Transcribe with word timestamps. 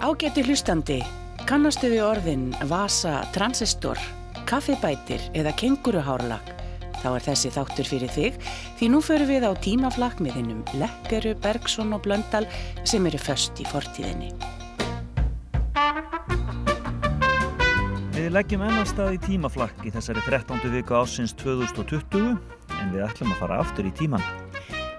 Ágæti 0.00 0.40
hlustandi, 0.48 0.94
kannastu 1.44 1.90
við 1.92 2.00
orðin 2.06 2.44
vasa, 2.70 3.18
transistor, 3.34 3.98
kaffibætir 4.48 5.20
eða 5.36 5.52
kenguruhárlag? 5.60 6.54
Þá 7.02 7.08
er 7.10 7.26
þessi 7.26 7.50
þáttur 7.52 7.90
fyrir 7.90 8.14
þig 8.14 8.38
því 8.80 8.88
nú 8.94 9.02
förum 9.04 9.28
við 9.28 9.44
á 9.44 9.52
hinnum 10.38 10.64
Lekkeru, 10.80 11.34
Bergson 11.44 11.92
og 11.92 12.00
Blöndal 12.06 12.48
sem 12.80 13.04
eru 13.12 13.20
föst 13.20 13.60
í 13.60 13.68
fortíðinni. 13.68 14.32
Við 18.16 18.32
leggjum 18.38 18.64
ennarstað 18.64 19.18
í 19.18 19.24
tímaflakk 19.28 19.84
í 19.84 19.92
þessari 19.92 20.24
13. 20.24 20.64
viku 20.78 20.96
ásins 20.96 21.36
2020 21.44 22.38
en 22.80 22.96
við 22.96 23.04
ætlum 23.04 23.36
að 23.36 23.44
fara 23.44 23.60
aftur 23.66 23.84
í 23.84 23.92
tíman. 24.00 24.24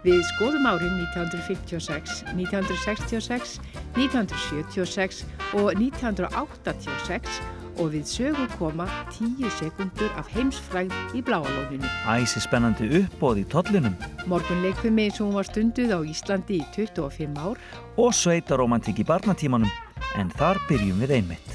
Við 0.02 0.24
skoðum 0.32 0.64
árin 0.66 0.96
1956, 1.14 2.24
1966, 2.34 3.62
1976 3.94 5.22
og 5.54 5.78
1986 5.78 7.30
og 7.78 7.94
við 7.94 8.10
sögum 8.10 8.50
koma 8.58 8.90
10 9.14 9.46
sekundur 9.60 10.10
af 10.18 10.26
heimsfræð 10.34 10.90
í 11.14 11.22
bláalóninu. 11.26 11.86
Æsi 12.10 12.42
spennandi 12.42 12.90
uppbóð 13.04 13.36
í 13.44 13.46
tollinum. 13.54 13.96
Morgunleikfumi 14.26 15.02
eins 15.06 15.22
og 15.22 15.26
hún 15.30 15.38
var 15.38 15.48
stunduð 15.50 15.90
á 15.94 16.00
Íslandi 16.02 16.56
í 16.60 16.64
25 16.74 17.38
ár. 17.38 17.58
Og 18.02 18.12
sveitaromantik 18.18 18.98
í 19.02 19.08
barnatímanum, 19.08 19.72
en 20.18 20.28
þar 20.38 20.58
byrjum 20.70 21.00
við 21.06 21.12
einmitt. 21.20 21.50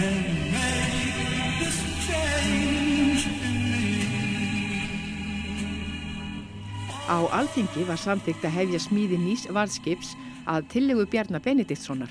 Only 0.00 0.40
Alþingi 7.40 7.84
var 7.86 7.96
samþygt 7.96 8.42
að 8.44 8.52
hefja 8.56 8.78
smíði 8.82 9.16
nýs 9.20 9.44
varðskips 9.54 10.10
að 10.50 10.66
tillegu 10.72 11.06
Bjarnar 11.08 11.42
Benediktssonar. 11.44 12.10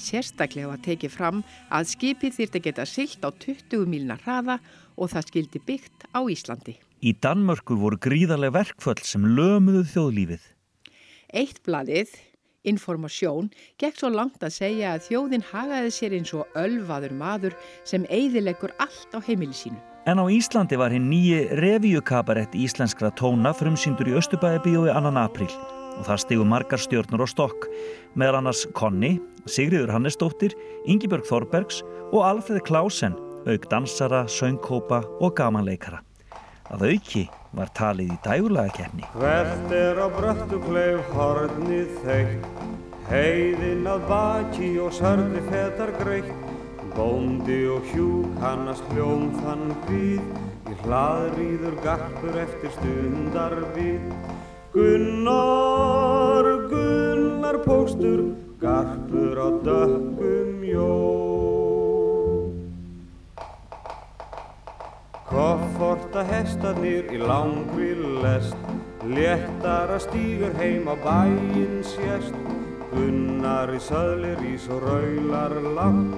Sérstaklega 0.00 0.70
var 0.70 0.80
tekið 0.82 1.12
fram 1.12 1.42
að 1.68 1.90
skipið 1.92 2.38
þýrt 2.38 2.56
að 2.58 2.64
geta 2.64 2.86
silt 2.88 3.26
á 3.28 3.30
20 3.44 3.84
milna 3.92 4.16
hraða 4.24 4.56
og 4.96 5.12
það 5.12 5.28
skildi 5.28 5.62
byggt 5.68 6.08
á 6.16 6.20
Íslandi. 6.32 6.74
Í 7.04 7.12
Danmörku 7.20 7.76
voru 7.78 8.00
gríðarlega 8.00 8.56
verkföll 8.56 9.04
sem 9.04 9.28
lömuðu 9.36 9.84
þjóðlífið. 9.92 10.48
Eitt 11.36 11.60
bladið, 11.68 12.16
Informasjón, 12.64 13.50
gekk 13.80 14.00
svo 14.00 14.10
langt 14.12 14.42
að 14.44 14.56
segja 14.56 14.94
að 14.94 15.08
þjóðin 15.08 15.44
hagaði 15.50 15.90
sér 15.94 16.16
eins 16.18 16.32
og 16.36 16.58
ölvaður 16.58 17.16
maður 17.18 17.58
sem 17.84 18.06
eigðilegur 18.08 18.74
allt 18.82 19.16
á 19.16 19.18
heimili 19.24 19.56
sínu. 19.56 19.80
En 20.04 20.20
á 20.20 20.24
Íslandi 20.28 20.76
var 20.76 20.92
hinn 20.92 21.08
nýji 21.08 21.46
revíukabarett 21.60 22.52
íslenskra 22.56 23.08
tóna 23.16 23.54
frumsýndur 23.56 24.10
í 24.12 24.16
Östubæðibíói 24.20 24.92
annan 24.92 25.16
april 25.16 25.48
og 25.94 26.04
það 26.08 26.22
stigu 26.24 26.44
margar 26.48 26.80
stjórnur 26.82 27.24
og 27.24 27.30
stokk 27.30 27.68
meðal 28.18 28.40
annars 28.40 28.64
Konni, 28.76 29.16
Sigriður 29.46 29.92
Hannesdóttir, 29.94 30.56
Yngibjörg 30.90 31.28
Þorbergs 31.28 31.82
og 32.10 32.20
Alfred 32.26 32.64
Klausen, 32.66 33.16
auk 33.48 33.68
dansara, 33.70 34.24
söngkópa 34.28 35.04
og 35.20 35.36
gamanleikara. 35.38 36.02
Að 36.72 36.86
auki 36.88 37.26
var 37.52 37.72
talið 37.76 38.14
í 38.14 38.18
dægulega 38.24 38.72
kefni. 38.78 39.04
Hvert 39.18 39.74
er 39.76 40.00
á 40.00 40.08
bröttu 40.14 40.62
kleif 40.64 41.12
hornið 41.12 41.92
þeitt, 42.06 42.48
heiðin 43.10 43.84
að 43.90 44.08
baki 44.08 44.72
og 44.80 44.96
sörli 44.96 45.44
fetar 45.50 45.92
greitt. 46.00 46.32
Bóndi 46.94 47.64
og 47.74 47.86
hjúk 47.90 48.36
hannast 48.38 48.84
hljóm 48.94 49.32
þann 49.42 49.72
við 49.88 50.20
Í 50.64 50.74
hlaðrýður 50.80 51.74
garpur 51.84 52.38
eftir 52.40 52.72
stundar 52.74 53.54
við 53.74 54.00
Gunnar, 54.72 56.48
Gunnar 56.70 57.60
póstur 57.66 58.24
Garpur 58.62 59.38
á 59.38 59.48
dökkum 59.66 60.64
jó 65.34 65.40
Kofforta 65.40 66.22
hestarnir 66.22 67.10
í 67.10 67.18
langri 67.18 67.94
lest. 68.22 68.56
Léttara 69.02 69.98
stýgur 69.98 70.54
heim 70.60 70.86
á 70.86 70.94
bæinn 70.94 71.82
sérst 71.82 72.34
Gunnar 72.92 73.74
í 73.74 73.80
söðlir 73.82 74.38
ís 74.46 74.68
og 74.70 74.86
raular 74.86 75.52
látt 75.74 76.14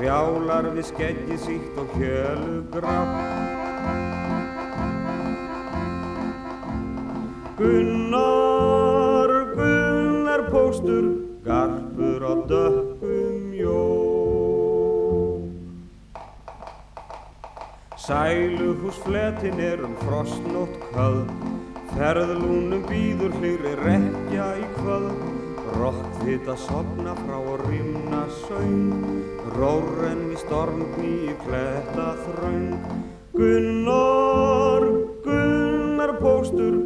Rjálar 0.00 0.70
við 0.74 0.86
skeggi 0.88 1.36
sítt 1.38 1.76
og 1.78 1.92
hjölu 2.00 2.64
grátt. 2.72 3.20
Gunnar, 7.60 9.30
Gunnar 9.54 10.48
póstur 10.50 11.06
Garpur 11.44 12.22
á 12.24 12.34
dökkum 12.48 12.93
Sæluhúsfletin 18.04 19.60
er 19.60 19.80
um 19.84 19.94
frostnótt 19.96 20.74
kvöld 20.90 21.30
Ferðlúnum 21.94 22.82
býður 22.84 23.32
hlýri 23.38 23.72
rekja 23.78 24.48
í 24.60 24.66
kvöld. 24.74 25.22
Rokk 25.78 26.18
þitt 26.20 26.50
að 26.52 26.58
sopna 26.66 27.14
frá 27.22 27.38
og 27.38 27.62
rimna 27.64 28.20
söng. 28.42 28.92
Róren 29.56 30.20
í 30.34 30.40
stormni 30.42 31.14
í 31.30 31.36
kletta 31.46 32.10
þröng 32.26 32.74
Gunnar, 33.32 34.84
Gunnar 35.24 36.12
póstur 36.20 36.83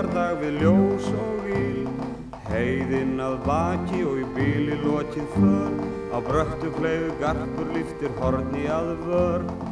sumardag 0.00 0.38
við 0.40 0.54
ljós 0.62 1.08
og 1.12 1.48
íl 1.52 1.88
Heiðinn 2.48 3.20
að 3.20 3.34
baki 3.44 4.00
og 4.08 4.20
í 4.22 4.24
bíli 4.32 4.78
lokið 4.80 5.26
för. 5.34 5.74
Á 6.10 6.18
bröttu 6.24 6.70
kleiðu 6.78 7.10
garpur 7.20 7.68
liftir 7.74 8.14
horni 8.18 8.64
að 8.72 8.94
vörn 9.04 9.69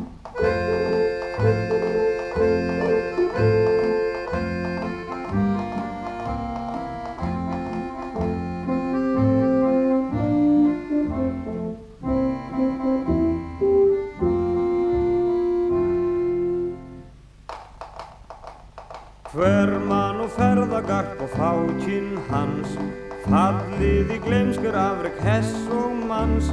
og 26.38 26.44
manns 26.44 26.50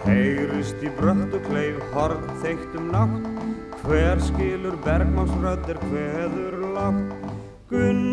Heyrust 0.00 0.80
í 0.82 0.90
bröttu 0.96 1.38
kleif 1.44 1.78
horn 1.94 2.22
þeittum 2.40 2.88
nátt. 2.90 3.26
Hver 3.84 4.18
skilur 4.24 4.76
bergmánsrödd 4.84 5.68
er 5.70 5.78
hveður 5.90 6.56
látt 6.74 7.12
Gunnar, 7.70 8.09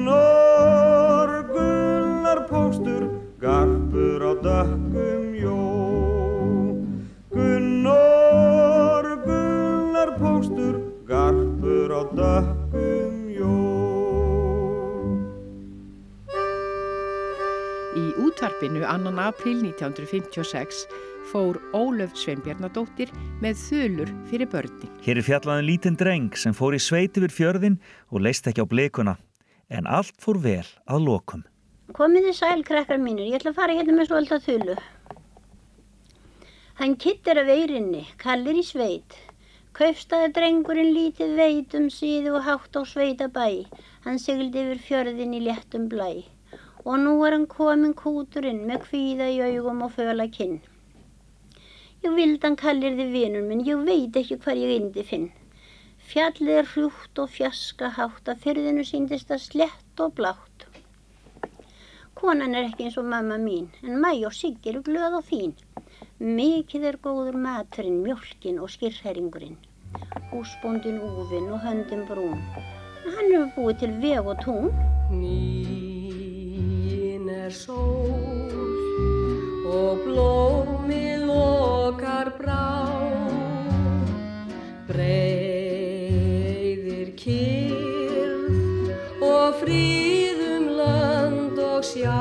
2. 18.98 19.20
april 19.20 19.58
1956 19.62 20.88
fór 21.30 21.60
Ólöf 21.78 22.16
Sveinbjarnadóttir 22.18 23.12
með 23.44 23.60
þulur 23.62 24.10
fyrir 24.32 24.50
börni. 24.50 24.90
Hér 25.06 25.20
er 25.20 25.28
fjallaðin 25.28 25.62
um 25.62 25.68
lítinn 25.70 25.98
dreng 26.00 26.38
sem 26.40 26.56
fór 26.58 26.74
í 26.74 26.80
sveiti 26.82 27.22
fyrir 27.22 27.36
fjörðin 27.36 27.76
og 28.10 28.24
leist 28.26 28.48
ekki 28.50 28.66
á 28.66 28.72
bleikuna. 28.72 29.14
En 29.70 29.86
allt 29.86 30.16
fór 30.24 30.40
vel 30.42 30.66
að 30.90 31.06
lokum. 31.06 31.44
Komið 31.94 32.30
þið 32.30 32.38
sæl 32.40 32.64
krakkar 32.66 32.98
mínur, 32.98 33.28
ég 33.28 33.38
ætla 33.38 33.54
að 33.54 33.60
fara 33.60 33.76
hérna 33.78 33.98
með 34.00 34.10
svolta 34.10 34.40
þulu. 34.42 34.78
Hann 36.82 36.96
kittir 36.98 37.38
af 37.42 37.52
eyrinni, 37.54 38.06
kallir 38.18 38.58
í 38.58 38.64
sveit. 38.66 39.20
Kaufstaði 39.78 40.32
drengurinn 40.34 40.90
lítið 40.96 41.36
veitum 41.38 41.86
síðu 41.94 42.34
og 42.40 42.48
hátt 42.50 42.74
á 42.74 42.82
sveita 42.82 43.30
bæ. 43.30 43.68
Hann 44.08 44.18
sigildi 44.18 44.64
yfir 44.64 44.82
fjörðin 44.88 45.38
í 45.38 45.44
léttum 45.46 45.86
blæi. 45.92 46.26
Og 46.88 47.00
nú 47.04 47.14
er 47.28 47.36
hann 47.36 47.48
komin 47.52 47.96
kúturinn 48.02 48.64
með 48.70 48.86
kvíða 48.88 49.28
í 49.34 49.42
augum 49.50 49.84
og 49.88 49.96
föla 49.98 50.28
kinn. 50.38 50.62
Ég 52.06 52.14
vildan 52.16 52.56
kallir 52.56 52.96
þið 52.96 53.10
vinur 53.16 53.44
minn, 53.48 53.66
ég 53.68 53.84
veit 53.90 54.20
ekki 54.22 54.38
hvar 54.44 54.56
ég 54.56 54.76
indi 54.78 55.04
finn. 55.04 55.32
Fjallið 56.08 56.60
er 56.62 56.70
hrjútt 56.72 57.20
og 57.20 57.34
fjaska 57.34 57.90
hátt 57.98 58.30
að 58.32 58.44
fyrðinu 58.46 58.86
síndist 58.88 59.34
að 59.36 59.44
slett 59.46 60.04
og 60.06 60.14
blátt. 60.20 60.68
Konan 62.18 62.56
er 62.56 62.70
ekki 62.70 62.88
eins 62.88 62.96
og 63.02 63.10
mamma 63.12 63.36
mín, 63.42 63.68
en 63.84 64.00
mæ 64.02 64.14
og 64.30 64.38
Sigg 64.38 64.70
eru 64.72 64.80
glöð 64.86 65.18
og 65.20 65.26
fín. 65.28 65.52
Mikið 66.38 66.88
er 66.92 67.00
góður 67.04 67.36
maturinn, 67.44 68.00
mjölkin 68.06 68.62
og 68.64 68.72
skirrhæringurinn. 68.74 69.60
Húsbóndin 70.32 71.02
úfinn 71.10 71.52
og 71.52 71.60
höndin 71.68 72.08
brún. 72.08 72.40
Hann 73.04 73.36
hefur 73.36 73.52
búið 73.60 73.84
til 73.84 73.94
veg 74.06 74.32
og 74.34 74.42
tún. 74.48 75.86
Er 77.48 77.54
sól 77.56 78.52
og 79.72 80.02
blómið 80.04 81.22
lokar 81.30 82.28
brá. 82.36 82.68
Breyðir 84.90 86.30
kyrð 87.22 88.92
og 89.24 89.56
fríðum 89.62 90.68
lönd 90.76 91.56
og 91.64 91.88
sjá 91.88 92.20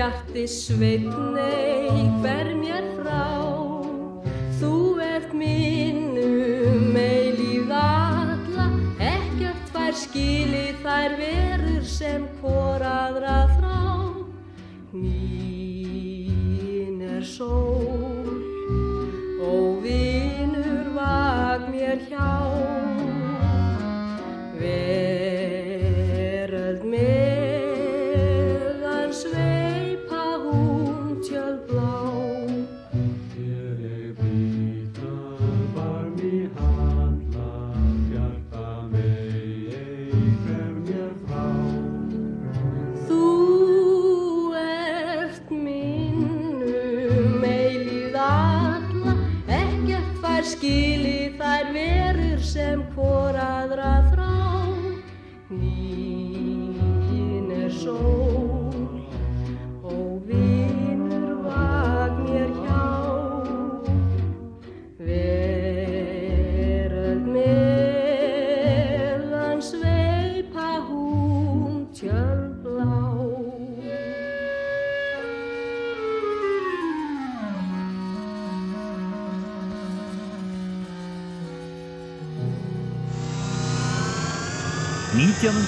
bjarti 0.00 0.48
sveitnei 0.48 2.08
hver 2.22 2.48
mér 2.56 2.84
frá. 2.96 3.28
Þú 4.56 4.96
ert 5.04 5.34
minnum 5.36 6.96
eilíð 6.96 7.68
alla 7.76 8.66
ekkert 8.96 9.66
fær 9.74 9.92
skili 9.92 10.72
þær 10.80 11.10
verur 11.20 11.84
sem 11.84 12.24
hvoraðra 12.40 13.40
þrá. 13.58 13.84
Mín 15.02 16.96
er 17.04 17.20
sól 17.36 18.09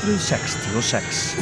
1966 0.02 1.36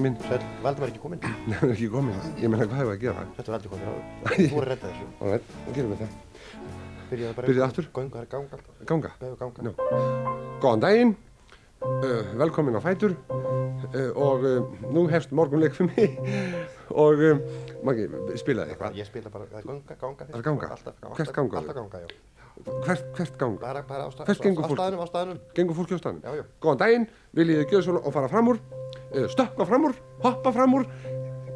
Svell, 0.00 0.44
Valdimar 0.64 0.88
er 0.88 0.92
ekki 0.94 1.00
kominn. 1.02 1.20
Nei, 1.50 1.56
hann 1.60 1.68
er 1.68 1.74
ekki 1.74 1.88
komin. 1.92 2.20
Ég 2.40 2.48
menna, 2.48 2.64
hvað 2.70 2.78
hefur 2.80 2.94
að 2.94 3.02
gera? 3.02 3.24
Þetta 3.36 3.52
Valdi 3.52 3.70
kominn. 3.72 3.98
Þú 4.30 4.46
voru 4.54 4.62
að 4.62 4.70
redda 4.70 4.92
þessu. 4.92 5.08
All 5.20 5.32
right, 5.34 5.50
þá 5.50 5.74
gerum 5.76 5.90
við 5.92 6.00
það. 6.00 6.14
Byrjaðu 7.10 7.36
bara. 7.36 7.50
Byrjaðu 7.50 7.66
aftur. 7.66 7.88
Ganga, 7.98 8.22
það 8.22 8.30
ganga. 8.32 8.60
Ganga. 8.88 9.10
Bæðu 9.20 9.36
ganga. 9.42 9.66
Já. 9.68 9.90
Góðan 10.62 10.84
daginn, 10.86 11.12
uh, 11.84 12.32
velkomin 12.40 12.80
á 12.80 12.82
Fætur 12.86 13.16
uh, 13.28 14.10
og 14.16 14.48
uh, 14.48 14.72
nú 14.88 15.04
hefst 15.12 15.36
morgunleik 15.36 15.76
fyrir 15.76 15.92
mig 15.92 16.16
og 17.04 17.20
um, 17.28 17.44
Maggi, 17.84 18.08
spilaði 18.40 18.74
eitthvað? 18.74 18.96
Ég 19.02 19.12
spila 19.12 19.36
bara, 19.36 19.52
það 19.52 19.60
er 19.60 19.68
ganga, 19.68 20.00
ganga. 20.00 20.32
Það 20.32 20.40
er 20.40 20.48
ganga? 20.48 20.74
Alltaf, 20.78 21.00
Hvert 21.20 21.36
ganga 21.36 21.60
Alltaf 21.60 21.80
ganga, 21.82 22.04
já. 22.06 22.08
Hvert, 22.84 23.06
hvert 23.16 23.38
ganga? 23.40 23.60
Bara, 23.62 23.84
bara 23.88 24.08
á, 24.08 24.10
stað, 24.12 24.32
Hvert 24.32 24.44
gengur 24.44 24.64
á 24.64 24.68
á 24.68 25.74
fólki 25.76 25.96
á 25.96 26.00
staðnum? 26.00 26.24
Já, 26.24 26.40
já. 26.40 26.44
Góðan 26.60 26.82
daginn, 26.84 27.08
viljið 27.36 27.62
þið 27.62 27.72
gjöða 27.74 27.86
svona 27.88 28.02
og 28.04 28.16
fara 28.16 28.32
fram 28.32 28.52
úr, 28.52 28.60
uh, 29.14 29.26
stökkva 29.30 29.66
fram 29.68 29.90
úr, 29.90 29.98
hoppa 30.24 30.52
fram 30.54 30.78
úr, 30.80 30.88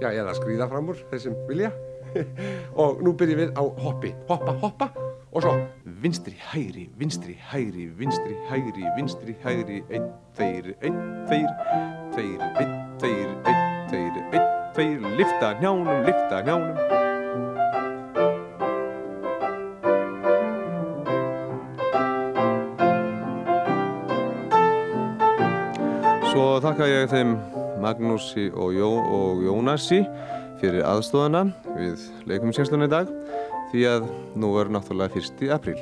já, 0.00 0.10
eða 0.10 0.36
skrýða 0.36 0.68
fram 0.70 0.92
úr, 0.92 1.00
þeir 1.10 1.24
sem 1.28 1.40
vilja. 1.48 1.72
og 2.80 3.00
nú 3.02 3.14
byrjum 3.18 3.40
við 3.42 3.56
á 3.58 3.62
hoppi, 3.82 4.12
hoppa, 4.28 4.54
hoppa 4.62 4.92
og 5.34 5.42
svo 5.42 5.54
vinstri, 6.02 6.36
hægri, 6.52 6.90
vinstri, 6.98 7.34
hægri, 7.50 7.88
vinstri, 7.98 8.36
hægri, 8.50 8.84
vinstri, 8.96 9.34
hægri, 9.42 9.80
einn, 9.90 10.06
tveir, 10.36 10.74
einn, 10.82 11.00
tveir, 11.26 11.48
tveir, 12.14 12.44
einn, 12.60 12.76
tveir, 13.00 13.32
einn, 13.50 13.64
tveir, 13.90 14.20
einn, 14.30 14.46
tveir, 14.74 15.10
lifta 15.18 15.56
njánum, 15.58 16.06
lifta 16.06 16.44
njánum. 16.46 17.13
Svo 26.34 26.56
þakka 26.58 26.86
ég 26.90 27.04
þeim 27.12 27.36
Magnúsi 27.78 28.48
og, 28.58 28.72
Jó, 28.74 28.88
og 28.90 29.44
Jónasi 29.46 30.00
fyrir 30.58 30.82
aðstofana 30.82 31.44
við 31.76 32.08
leikumsynslunni 32.26 32.88
í 32.88 32.90
dag 32.90 33.12
því 33.70 33.84
að 33.92 34.08
nú 34.42 34.50
er 34.58 34.72
náttúrulega 34.74 35.22
1. 35.22 35.44
apríl. 35.54 35.78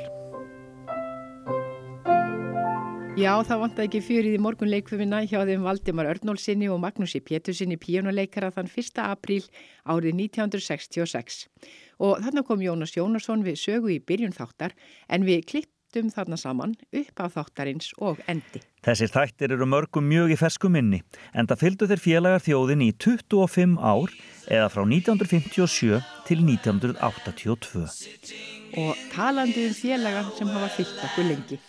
Já, 3.16 3.32
það 3.49 3.62
vantaði 3.64 3.87
ekki 3.87 4.02
fjörið 4.11 4.37
í 4.37 4.42
morgun 4.44 4.68
leikfumina 4.75 5.23
hjá 5.25 5.38
þeim 5.49 5.64
Valdimar 5.64 6.12
Örnólfsinni 6.12 6.68
og 6.68 6.85
Magnúsi 6.85 7.25
Pétursinni 7.25 7.80
píjónuleikara 7.80 8.52
þann 8.52 8.68
1. 8.68 9.00
apríl 9.09 9.49
árið 9.88 10.21
1966. 10.21 11.47
Og 12.04 12.21
þarna 12.21 12.44
kom 12.44 12.61
Jónas 12.61 12.92
Jónasson 12.99 13.49
við 13.49 13.56
sögu 13.64 13.97
í 13.97 14.02
byrjun 14.04 14.37
þáttar 14.37 14.76
en 15.09 15.25
við 15.25 15.47
klipptum 15.93 16.11
þarna 16.13 16.37
saman 16.41 16.75
upp 16.93 17.21
af 17.21 17.35
þáttarins 17.37 17.93
og 18.01 18.21
endi. 18.27 18.63
Þessir 18.83 19.11
þættir 19.13 19.53
eru 19.53 19.67
mörgum 19.69 20.07
mjög 20.09 20.33
í 20.33 20.39
fersku 20.41 20.71
minni 20.73 21.03
en 21.35 21.47
það 21.47 21.61
fylgdu 21.61 21.89
þeir 21.91 22.03
félagar 22.03 22.45
þjóðin 22.47 22.85
í 22.87 22.93
25 22.97 23.77
ár 23.79 24.15
eða 24.49 24.71
frá 24.73 24.85
1957 24.87 26.01
til 26.29 26.45
1982. 26.49 27.85
Og 28.81 28.97
talandi 29.13 29.69
um 29.69 29.77
félaga 29.77 30.25
sem 30.39 30.49
hafa 30.49 30.73
fyllt 30.79 31.05
okkur 31.11 31.29
lengi. 31.29 31.61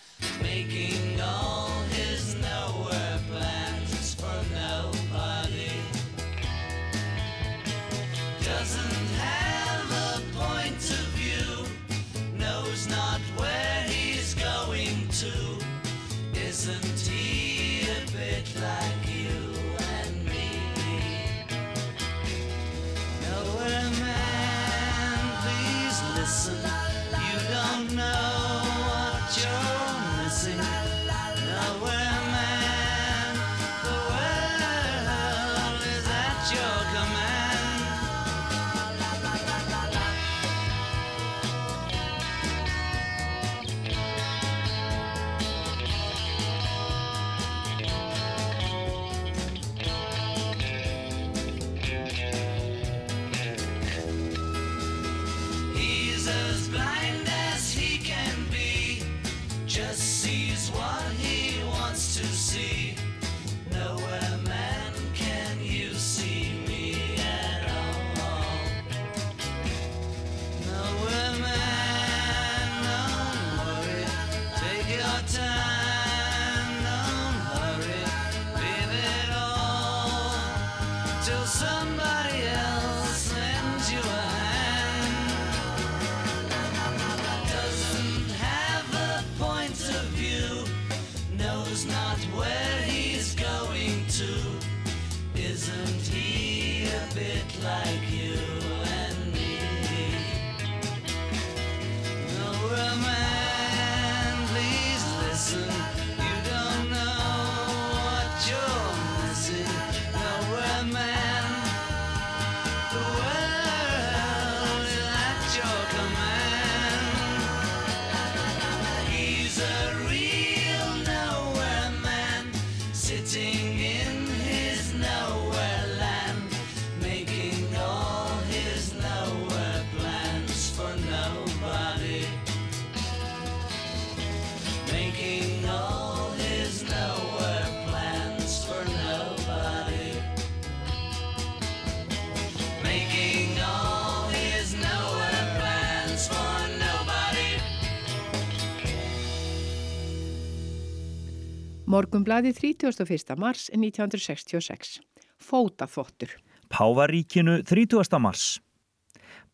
Morgunblaði 152.04 152.52
31. 152.52 153.38
mars 153.40 153.70
1966. 153.72 154.98
Fótaþvottur. 155.40 156.34
Pávaríkinu 156.68 157.62
30. 157.64 158.20
mars. 158.20 158.60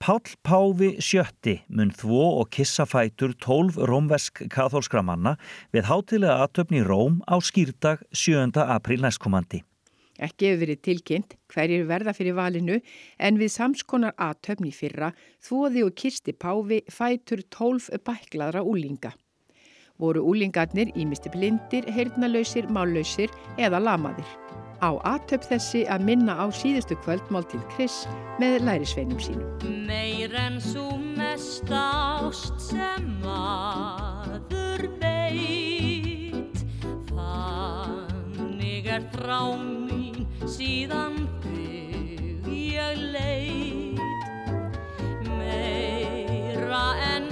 Páll 0.01 0.33
Páfi 0.41 0.95
sjötti 0.97 1.59
mun 1.69 1.91
þvó 1.93 2.39
og 2.39 2.49
kissa 2.49 2.87
fætur 2.89 3.35
12 3.37 3.77
rómvesk 3.85 4.41
kathólskra 4.49 5.03
manna 5.05 5.35
við 5.75 5.91
hátilega 5.91 6.39
aðtöfni 6.47 6.81
í 6.81 6.87
Róm 6.89 7.21
á 7.29 7.37
skýrdag 7.37 8.01
7. 8.17 8.49
apríl 8.65 9.05
næstkomandi. 9.05 9.61
Ekki 10.17 10.49
hefur 10.49 10.65
verið 10.65 10.83
tilkynnt 10.89 11.37
hverjir 11.53 11.85
verða 11.85 12.17
fyrir 12.17 12.39
valinu 12.39 12.81
en 13.19 13.37
við 13.37 13.53
samskonar 13.59 14.17
aðtöfni 14.17 14.73
fyrra 14.73 15.13
þvoði 15.45 15.85
og 15.85 15.93
kisti 15.93 16.33
Páfi 16.33 16.81
fætur 16.89 17.45
12 17.45 18.01
bæklaðra 18.01 18.65
úlinga. 18.65 19.13
Voru 19.99 20.23
úlingarnir 20.31 20.93
ímisti 20.95 21.29
blindir, 21.33 21.83
heyrnalausir, 21.91 22.69
mállausir 22.71 23.29
eða 23.59 23.81
lamaðir. 23.83 24.29
Á 24.79 24.95
aðtöp 25.03 25.43
þessi 25.43 25.83
að 25.91 26.05
minna 26.07 26.37
á 26.39 26.47
síðustu 26.55 26.95
kvöldmáltíð 27.03 27.65
Kris 27.75 28.07
með 28.39 28.63
lærisveinum 28.63 29.19
sínum. 29.19 29.49
Meir 29.89 30.31
en 30.39 30.55
svo 30.63 30.95
mest 31.17 31.67
ást 31.67 32.55
sem 32.69 33.09
maður 33.25 34.87
veit 35.03 36.63
Þannig 37.11 38.87
er 38.87 39.03
þrá 39.11 39.41
mín 39.59 40.23
síðan 40.47 41.27
fyrr 41.43 43.03
leit 43.13 43.99
meira 45.39 46.85
en 47.11 47.28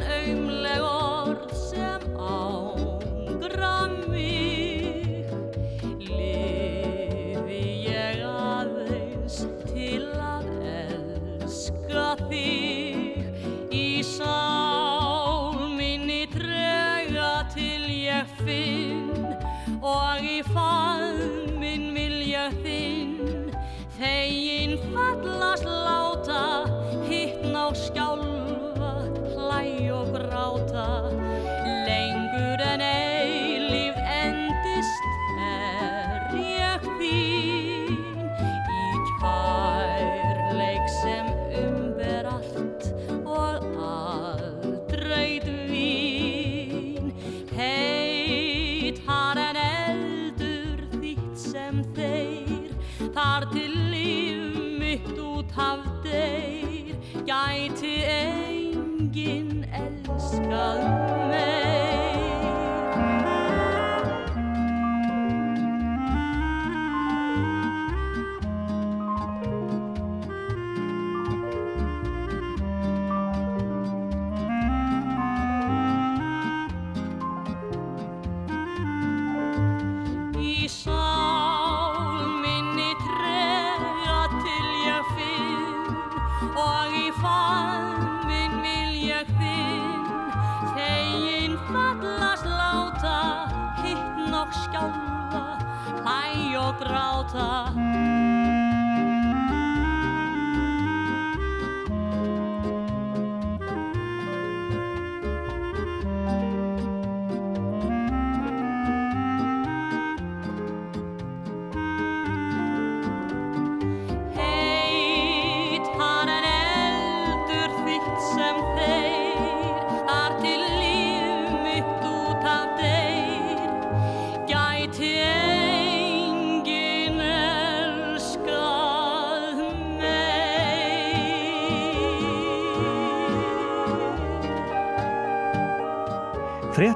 sem 2.17 2.76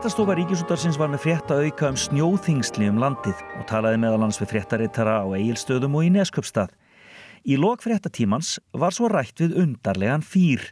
Fréttastofa 0.01 0.33
Ríkisútarsins 0.33 0.97
var 0.97 1.11
með 1.13 1.19
frétta 1.21 1.55
auka 1.61 1.91
um 1.91 1.97
snjóþingsli 2.01 2.87
um 2.89 2.97
landið 2.97 3.37
og 3.59 3.67
talaði 3.69 3.99
meðal 4.01 4.23
hans 4.23 4.39
við 4.41 4.49
fréttarittara 4.55 5.19
á 5.21 5.29
Egilstöðum 5.37 5.99
og 5.99 6.07
í 6.07 6.09
Nesköpstað. 6.15 6.71
Í 7.45 7.53
lok 7.61 7.85
fréttatímans 7.85 8.55
var 8.73 8.97
svo 8.97 9.11
rætt 9.13 9.43
við 9.45 9.53
undarlegan 9.61 10.25
fýr 10.25 10.65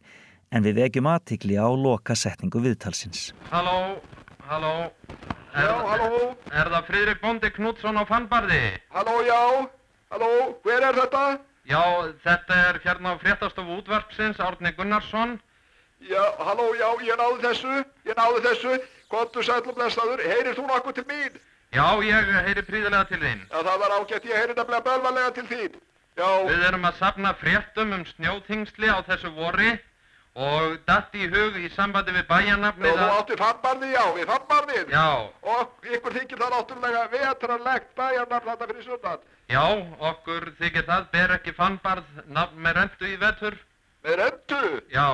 en 0.50 0.66
við 0.66 0.82
vekjum 0.82 1.12
aðtikli 1.14 1.62
á 1.62 1.70
loka 1.70 2.18
setningu 2.18 2.58
viðtalsins. 2.66 3.28
Halló, 3.54 4.02
halló. 4.50 4.74
Er, 5.54 5.62
Já, 5.62 5.76
halló. 5.78 6.26
Er 6.50 6.74
það 6.74 6.90
Friðrik 6.90 7.22
Bondi 7.22 7.54
Knútsson 7.54 8.02
á 8.02 8.10
Fannbarði? 8.10 8.64
Halló, 8.98 9.20
já, 9.30 9.42
halló, 10.10 10.36
hver 10.66 10.90
er 10.90 11.04
þetta? 11.04 11.26
Já, 11.70 11.84
þetta 12.26 12.64
er 12.66 12.82
hérna 12.82 13.14
á 13.14 13.22
fréttastofu 13.22 13.78
útvarpsins, 13.78 14.42
Árni 14.42 14.74
Gunnarsson. 14.74 15.38
Já, 16.02 16.24
halló, 16.42 16.72
já, 16.80 16.88
ég 17.06 17.20
náði 17.20 17.44
þessu, 17.44 17.84
ég 18.10 18.18
náði 18.18 18.48
þessu, 18.50 18.80
kontu 19.10 19.44
sæll 19.44 19.66
og 19.68 19.76
blessaður, 19.78 20.24
heyrir 20.32 20.56
þú 20.58 20.66
nokkuð 20.70 20.96
til 21.00 21.06
mín? 21.10 21.38
Já, 21.74 21.86
ég 22.02 22.32
heyri 22.48 22.64
príðilega 22.66 23.06
til 23.12 23.20
þín. 23.22 23.44
Já, 23.52 23.60
það 23.68 23.78
var 23.84 23.94
ágætt, 24.00 24.26
ég 24.26 24.38
heyri 24.42 24.56
nefnilega 24.58 24.86
bölvalega 24.88 25.34
til 25.38 25.46
þín. 25.52 25.78
Já, 26.20 26.30
Við 26.50 26.64
erum 26.68 26.86
að 26.90 26.98
safna 27.00 27.34
fréttum 27.40 27.94
um 27.96 28.02
snjóþingsli 28.10 28.90
á 28.92 29.00
þessu 29.08 29.30
vori 29.38 29.70
og 30.40 30.76
datt 30.88 31.14
í 31.16 31.28
hug 31.32 31.56
í 31.60 31.70
sambandi 31.76 32.12
við 32.16 32.22
já, 32.24 32.28
bæjarnafnið 32.32 32.98
þú 33.00 33.08
átti 33.20 33.38
fannbarði, 33.40 33.88
já, 33.94 34.04
við 34.18 34.28
fannbarðið. 34.34 34.92
Já, 34.94 35.06
Og 35.54 35.88
ykkur 35.96 36.14
þykir 36.18 36.42
það 36.44 36.54
náttúrulega 36.56 37.02
vetrarlegt 37.14 37.90
bæjarnafn 37.98 38.50
þetta 38.52 38.68
fyrir 38.72 38.84
sunnan. 38.90 39.20
já, 39.50 39.64
okkur 40.12 40.52
þykir 40.60 40.86
það 40.92 41.08
ber 41.12 41.34
ekki 41.38 41.54
fannbarð 41.58 42.22
nafn 42.28 42.62
með 42.68 42.78
rentu 42.82 43.06
í 43.10 43.18
vetur. 43.24 43.58
Með 44.04 44.16
rentu? 44.24 44.62
Já, 44.94 45.08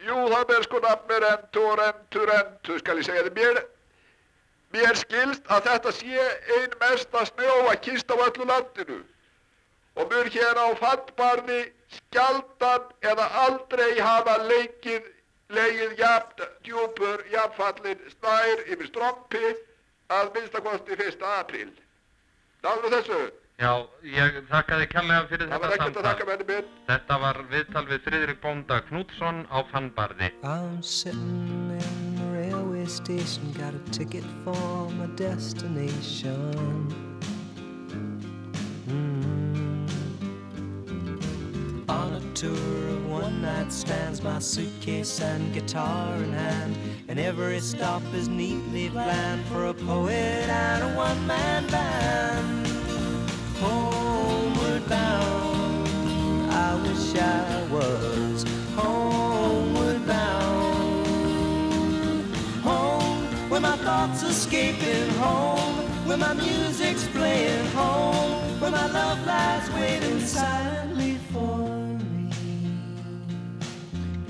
Jú, 0.00 0.16
það 0.32 0.44
ber 0.48 0.64
sko 0.64 0.80
nafn 0.80 1.08
með 1.10 1.22
rentu 1.26 1.62
og 1.68 1.76
rentu, 1.80 2.24
rentu, 2.30 2.76
skal 2.80 3.00
ég 3.00 3.06
segja 3.08 3.24
þið. 3.26 3.38
Mér, 3.38 3.58
mér 4.76 5.00
skilst 5.00 5.50
að 5.52 5.66
þetta 5.68 5.92
sé 5.98 6.26
ein 6.56 6.76
mesta 6.80 7.24
snjóa 7.28 7.74
kist 7.84 8.12
á 8.12 8.16
öllu 8.16 8.46
landinu. 8.48 9.00
Og 10.00 10.12
mér 10.12 10.30
hér 10.32 10.56
á 10.56 10.68
fannbarði 10.80 11.60
skjaldan 11.96 12.86
eða 13.12 13.26
aldrei 13.44 13.90
hafa 13.98 14.38
leikið, 14.46 15.04
leigið 15.52 15.98
jafn 15.98 16.48
djúpur, 16.64 17.26
jafnfallin 17.34 18.00
snær 18.14 18.64
yfir 18.70 18.88
strompi 18.88 19.52
að 20.16 20.32
minnstakosti 20.36 20.96
1. 20.96 21.26
apríl. 21.36 21.70
Náður 22.64 22.96
þessu? 22.96 23.20
Já, 23.60 23.72
ég 24.16 24.38
þakka 24.50 24.78
þið 24.80 24.88
kærlega 24.94 25.26
fyrir 25.30 25.50
Það 25.50 25.60
var 25.60 25.72
þetta 25.72 25.74
ekkert 25.74 25.80
að 25.80 25.94
samtal. 25.94 26.04
þakka 26.10 26.26
menni 26.30 26.46
minn. 26.50 26.70
Þetta 26.90 27.18
var 27.24 27.40
viðtal 27.52 27.84
við 27.90 28.00
Friðrik 28.06 28.40
Bónda 28.44 28.78
Knútsson 28.88 29.42
á 29.52 29.58
Fannbarði. 29.70 30.30
I'm 30.42 30.82
sitting 30.82 31.76
in 31.76 32.16
the 32.16 32.28
railway 32.32 32.86
station, 32.86 33.52
got 33.58 33.74
a 33.74 33.82
ticket 33.90 34.24
for 34.44 34.90
my 34.98 35.06
destination. 35.16 36.88
Mm. 38.88 39.86
On 41.88 42.12
a 42.14 42.20
tour 42.34 42.88
of 42.94 43.10
one 43.10 43.42
night 43.42 43.70
stands, 43.72 44.22
my 44.22 44.38
suitcase 44.38 45.20
and 45.20 45.52
guitar 45.52 46.14
in 46.16 46.32
hand, 46.32 46.76
and 47.08 47.18
every 47.18 47.60
stop 47.60 48.02
is 48.14 48.28
neatly 48.28 48.88
planned 48.90 49.44
for 49.46 49.66
a 49.66 49.74
poet 49.74 50.48
and 50.48 50.82
a 50.82 50.96
one 50.96 51.26
man 51.26 51.66
band. 51.68 52.59
Homeward 53.60 54.88
bound, 54.88 55.88
I 56.50 56.76
wish 56.82 57.14
I 57.14 57.66
was 57.70 58.44
homeward 58.74 60.06
bound. 60.06 61.06
Home, 62.62 63.50
where 63.50 63.60
my 63.60 63.76
thoughts 63.76 64.22
escaping 64.22 65.10
home, 65.10 65.76
where 66.06 66.16
my 66.16 66.32
music's 66.32 67.06
playing 67.08 67.66
home, 67.72 68.60
where 68.60 68.70
my 68.70 68.86
love 68.86 69.26
lies 69.26 69.70
waiting 69.72 70.20
silently 70.20 71.18
for 71.30 71.68
me. 71.68 72.30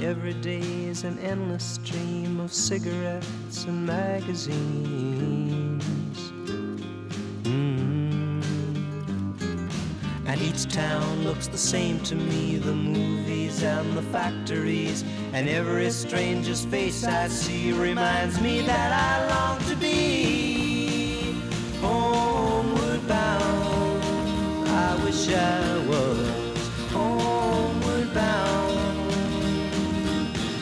Every 0.01 0.35
day 0.35 0.87
is 0.89 1.05
an 1.05 1.21
endless 1.21 1.65
stream 1.79 2.41
of 2.41 2.53
cigarettes 2.53 3.65
and 3.65 3.87
magazines. 3.87 5.85
Mm. 7.45 8.10
And 10.31 10.41
each 10.43 10.69
town 10.73 11.25
looks 11.25 11.49
the 11.49 11.59
same 11.59 11.99
to 12.05 12.15
me 12.15 12.55
the 12.55 12.73
movies 12.73 13.65
and 13.65 13.95
the 13.95 14.03
factories. 14.03 15.03
And 15.33 15.49
every 15.49 15.91
stranger's 15.91 16.65
face 16.65 17.03
I 17.03 17.27
see 17.27 17.73
reminds 17.73 18.41
me 18.41 18.61
that 18.61 18.93
I 18.93 19.27
long 19.35 19.59
to 19.69 19.75
be 19.75 21.35
homeward 21.81 23.09
bound. 23.09 24.69
I 24.69 25.05
wish 25.05 25.31
I 25.31 25.79
was 25.89 26.71
homeward 26.93 28.15
bound. 28.15 29.03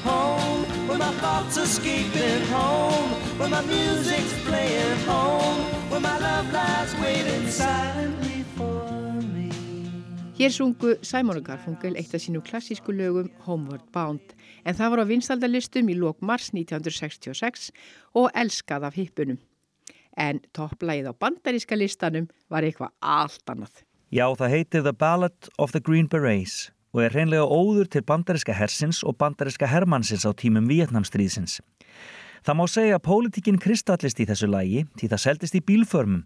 Home, 0.03 0.89
where 0.89 0.99
my 0.99 1.13
thoughts 1.21 1.59
are 1.59 1.65
escaping, 1.65 2.41
home, 2.47 3.11
where 3.39 3.51
my 3.51 3.61
music's 3.67 4.33
playing, 4.47 4.99
home, 5.01 5.61
where 5.91 6.01
my 6.01 6.17
love 6.17 6.51
lies 6.55 6.95
waiting 7.03 7.51
silent. 7.51 8.18
Hér 10.39 10.53
sungu 10.55 10.93
Simon 11.03 11.41
Garfunkel 11.43 11.97
eitt 11.99 12.13
af 12.15 12.23
sínu 12.23 12.39
klassísku 12.47 12.93
lögum 12.95 13.27
Homeward 13.43 13.89
Bound 13.91 14.37
en 14.63 14.77
það 14.79 14.93
var 14.93 15.01
á 15.03 15.11
vinstaldalistum 15.11 15.89
í 15.91 15.97
lók 15.99 16.21
mars 16.23 16.53
1966 16.55 17.73
og 18.15 18.29
elskað 18.39 18.87
af 18.87 18.95
hippunum. 18.95 19.41
En 20.15 20.39
topplægið 20.55 21.11
á 21.11 21.15
bandaríska 21.19 21.75
listanum 21.75 22.31
var 22.47 22.63
eitthvað 22.63 22.95
allt 23.03 23.51
annað. 23.51 23.83
Já, 24.15 24.31
það 24.31 24.55
heitir 24.55 24.87
The 24.87 24.95
Ballad 24.95 25.51
of 25.59 25.75
the 25.75 25.83
Green 25.83 26.07
Berets 26.07 26.71
og 26.95 27.03
er 27.03 27.19
hreinlega 27.19 27.43
óður 27.43 27.91
til 27.91 28.07
bandaríska 28.07 28.55
hersins 28.55 29.03
og 29.03 29.19
bandaríska 29.19 29.67
hermannsins 29.67 30.23
á 30.23 30.31
tímum 30.39 30.71
Vietnamstríðsins. 30.71 31.59
Það 32.47 32.59
má 32.63 32.67
segja 32.71 33.03
að 33.03 33.07
pólitíkinn 33.11 33.59
kristallist 33.59 34.23
í 34.23 34.31
þessu 34.31 34.47
lægi 34.47 34.87
því 34.95 35.11
það 35.11 35.25
seldist 35.27 35.59
í 35.59 35.67
bílförmum 35.67 36.23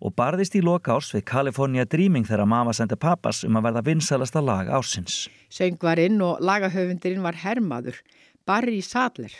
og 0.00 0.14
barðist 0.18 0.56
í 0.58 0.62
loka 0.64 0.94
árs 0.96 1.12
við 1.14 1.24
California 1.30 1.84
Dreaming 1.84 2.26
þegar 2.28 2.48
mamma 2.50 2.74
sendi 2.76 2.98
pappas 3.00 3.42
um 3.46 3.58
að 3.58 3.68
verða 3.68 3.84
vinsalasta 3.86 4.42
lag 4.44 4.70
ársins. 4.72 5.26
Söngvarinn 5.52 6.20
og 6.24 6.42
lagahöfundurinn 6.44 7.24
var 7.24 7.38
Hermaður, 7.42 8.00
Barry 8.46 8.80
Sadler 8.82 9.32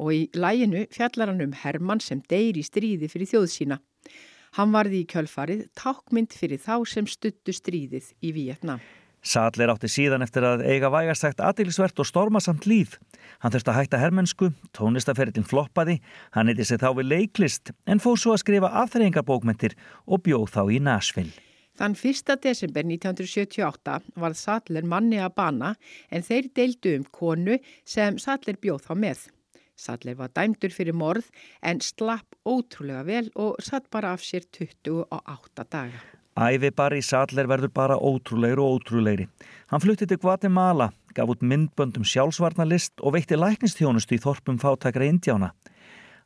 og 0.00 0.14
í 0.14 0.22
læginu 0.34 0.86
fjallar 0.94 1.32
hann 1.32 1.44
um 1.44 1.56
Hermann 1.56 2.00
sem 2.00 2.22
deyri 2.30 2.64
í 2.64 2.66
stríði 2.66 3.10
fyrir 3.12 3.30
þjóð 3.34 3.48
sína. 3.52 3.80
Hann 4.56 4.72
varði 4.74 5.04
í 5.04 5.08
kjölfarið 5.10 5.66
tákmynd 5.78 6.32
fyrir 6.34 6.58
þá 6.58 6.82
sem 6.88 7.06
stuttu 7.06 7.54
stríðið 7.54 8.08
í 8.26 8.32
Vietnam. 8.34 8.80
Sadler 9.20 9.68
átti 9.68 9.88
síðan 9.92 10.24
eftir 10.24 10.46
að 10.48 10.62
eiga 10.64 10.88
vægastækt 10.92 11.42
aðeinsvert 11.44 12.00
og 12.00 12.08
stormasamt 12.08 12.64
líf. 12.68 12.96
Hann 13.44 13.52
þurfti 13.52 13.72
að 13.72 13.78
hætta 13.78 14.00
hermennsku, 14.00 14.48
tónlistaferðin 14.76 15.46
floppaði, 15.48 15.98
hann 16.32 16.48
heiti 16.48 16.64
sig 16.64 16.80
þá 16.80 16.88
við 16.96 17.10
leiklist 17.12 17.72
en 17.84 18.00
fór 18.00 18.16
svo 18.20 18.32
að 18.34 18.42
skrifa 18.44 18.72
aðþreyingarbókmentir 18.82 19.76
og 20.08 20.24
bjóð 20.24 20.48
þá 20.54 20.62
í 20.72 20.80
Nashville. 20.84 21.34
Þann 21.80 21.96
1. 21.96 22.32
desember 22.44 22.84
1978 22.84 23.98
var 24.20 24.36
Sadler 24.36 24.88
manni 24.88 25.20
að 25.20 25.36
bana 25.36 25.74
en 26.12 26.24
þeir 26.24 26.50
deildu 26.56 26.96
um 26.98 27.04
konu 27.08 27.56
sem 27.88 28.18
Sadler 28.20 28.60
bjóð 28.60 28.88
þá 28.88 28.94
með. 29.04 29.26
Sadler 29.80 30.18
var 30.18 30.32
dæmdur 30.36 30.72
fyrir 30.76 30.96
morð 30.96 31.30
en 31.64 31.80
slapp 31.80 32.36
ótrúlega 32.44 33.04
vel 33.08 33.28
og 33.36 33.60
satt 33.64 33.88
bara 33.92 34.12
af 34.12 34.24
sér 34.24 34.44
28 34.52 35.68
daga. 35.72 36.19
Ævi 36.38 36.70
Barry 36.70 37.00
Sadler 37.02 37.48
verður 37.50 37.72
bara 37.74 37.96
ótrúlegri 37.98 38.62
og 38.62 38.78
ótrúlegri. 38.78 39.26
Hann 39.70 39.82
flutti 39.82 40.06
til 40.06 40.20
Guatemala, 40.22 40.90
gaf 41.14 41.32
út 41.32 41.42
myndböndum 41.42 42.06
sjálfsvarnalist 42.06 43.02
og 43.02 43.16
veitti 43.16 43.38
læknistjónustu 43.38 44.14
í 44.14 44.22
þorpum 44.22 44.60
fátækra 44.62 45.08
indjána. 45.10 45.50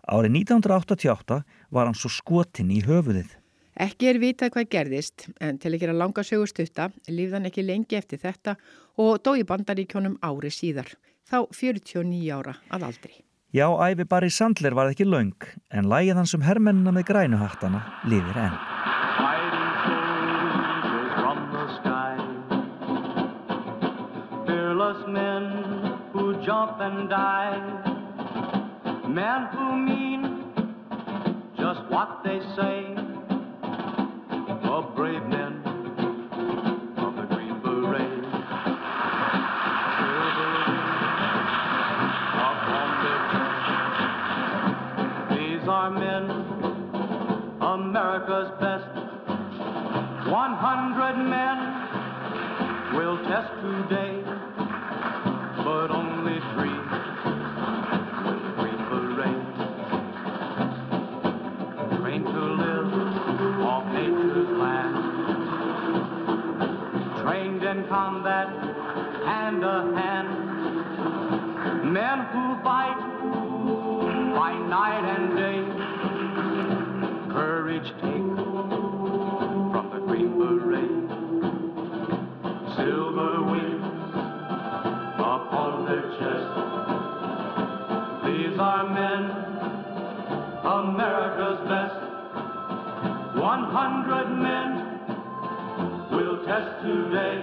Árið 0.05 0.37
1988 0.45 1.40
var 1.73 1.88
hann 1.88 1.97
svo 1.97 2.12
skotin 2.12 2.71
í 2.71 2.83
höfuðið. 2.85 3.33
Ekki 3.81 4.11
er 4.12 4.21
vitað 4.23 4.53
hvað 4.55 4.71
gerðist 4.71 5.29
en 5.43 5.57
til 5.59 5.73
að 5.73 5.81
gera 5.83 5.97
langa 5.97 6.23
sögustutta 6.23 6.90
lífði 7.09 7.38
hann 7.38 7.49
ekki 7.49 7.64
lengi 7.64 7.99
eftir 7.99 8.21
þetta 8.23 8.55
og 9.01 9.19
dó 9.25 9.33
í 9.35 9.43
bandaríkjónum 9.49 10.21
ári 10.23 10.53
síðar, 10.55 10.93
þá 11.27 11.49
49 11.51 12.29
ára 12.37 12.59
að 12.71 12.90
aldri. 12.93 13.17
Já, 13.55 13.67
æfi 13.71 14.07
Barry 14.07 14.31
Sandler 14.31 14.75
var 14.75 14.93
ekki 14.93 15.09
laung 15.09 15.49
en 15.71 15.90
lægið 15.90 16.21
hans 16.21 16.37
um 16.37 16.47
hermennina 16.47 16.95
með 16.95 17.09
grænuhattana 17.11 17.83
lifir 18.11 18.45
enn. 18.47 19.04
And 26.81 27.09
die. 27.09 27.59
Men 29.09 29.46
who 29.53 29.77
mean 29.77 30.22
just 31.59 31.81
what 31.90 32.22
they 32.24 32.40
say. 32.57 32.94
The 34.62 34.81
brave 34.96 35.27
men 35.27 35.62
of 36.98 37.16
the 37.16 37.27
Green 37.35 37.61
Beret. 37.62 38.22
These 45.31 45.68
are 45.68 45.90
men, 45.90 46.31
America's 47.61 48.50
best. 48.61 48.88
One 50.29 50.55
hundred 50.55 51.16
men 51.22 51.57
will 52.96 53.18
test 53.29 53.53
today, 53.62 54.22
but 55.62 55.90
only 55.90 56.40
three. 56.55 56.81
Trained 62.01 62.27
to 62.27 62.45
live 62.62 63.61
off 63.61 63.85
nature's 63.93 64.49
land, 64.59 64.95
trained 67.23 67.62
in 67.62 67.87
combat 67.88 68.49
hand 69.25 69.61
to 69.62 69.93
hand. 69.97 70.29
Men 71.93 72.19
who 72.33 72.62
fight 72.62 72.99
by 74.35 74.53
night 74.69 75.05
and 75.14 75.37
day, 75.37 75.61
courage 77.33 77.88
take 78.03 78.29
from 79.73 79.90
the 79.93 80.01
Green 80.07 80.38
Beret. 80.38 80.93
These 88.24 88.59
are 88.59 88.88
men, 88.88 89.22
America's 90.64 91.61
best. 91.68 92.00
One 93.37 93.64
hundred 93.64 94.29
men 94.31 94.70
will 96.12 96.44
test 96.46 96.83
today, 96.83 97.42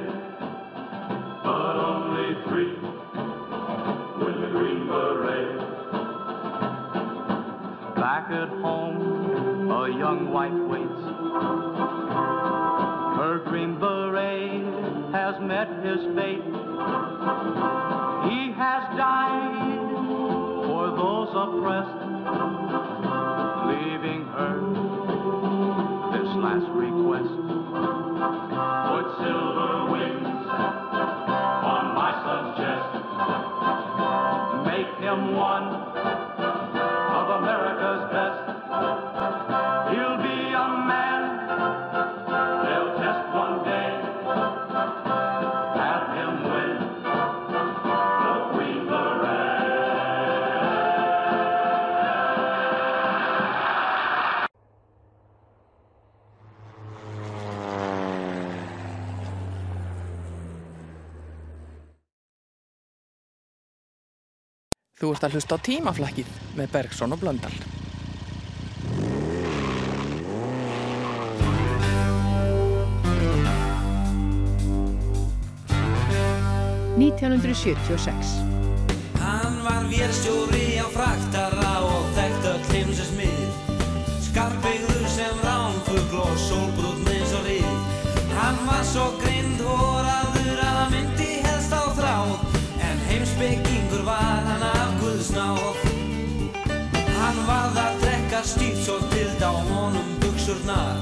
but 1.43 1.75
only 1.75 2.35
three 2.47 2.75
will 4.19 4.37
the 4.41 4.47
Green 4.51 4.87
Beret. 4.87 5.59
Back 7.95 8.31
at 8.31 8.49
home, 8.61 9.69
a 9.69 9.89
young 9.89 10.31
wife 10.31 10.59
waits. 10.71 11.03
Her 13.17 13.35
green 13.45 13.73
beret 13.79 14.00
has 15.31 15.41
met 15.41 15.67
his 15.85 15.99
fate. 16.15 16.43
He 18.27 18.51
has 18.51 18.83
died 18.97 19.79
for 20.67 20.91
those 20.91 21.29
oppressed, 21.31 22.01
leaving 23.67 24.25
her 24.35 24.59
this 26.11 26.29
last 26.35 26.67
request. 26.75 27.31
Put 28.91 29.05
silver 29.23 29.91
wings 29.91 30.20
Þú 65.01 65.09
ert 65.15 65.23
að 65.25 65.33
hlusta 65.33 65.57
á 65.57 65.65
tímaflækið 65.65 66.27
með 66.59 66.67
Bergson 66.75 67.15
og 67.15 67.23
Blöndal.– 67.23 67.55
1976 77.01 78.35
Hann 79.17 79.57
var 79.65 79.89
vélstjóri 79.89 80.70
drekka 98.41 98.47
stíft 98.47 98.85
svo 98.85 98.97
tild 99.09 99.41
á 99.41 99.51
honum 99.53 100.17
buksurnar 100.19 100.97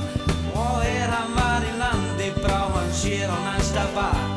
Og 0.55 0.83
er 0.83 1.07
hann 1.07 1.31
var 1.35 1.63
í 1.63 1.71
landi 1.79 2.31
brá 2.41 2.67
hann 2.73 2.91
sér 2.91 3.29
á 3.31 3.37
næsta 3.47 3.87
bar 3.95 4.28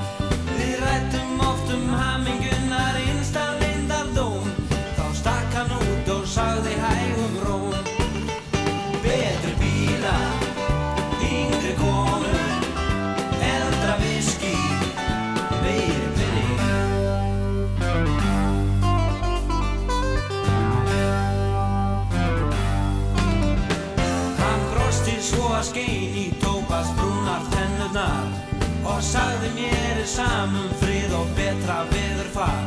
og 29.02 29.06
sagði 29.08 29.48
mér 29.56 29.96
er 29.98 30.06
samum 30.06 30.68
frið 30.78 31.14
og 31.18 31.30
betra 31.34 31.80
veður 31.90 32.28
far. 32.36 32.60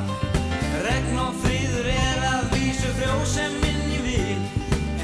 Regn 0.83 1.19
og 1.23 1.37
friður 1.39 1.87
er 1.93 2.25
að 2.27 2.49
vísu 2.51 2.89
frjó 2.97 3.13
sem 3.31 3.53
minni 3.61 4.01
vil, 4.03 4.41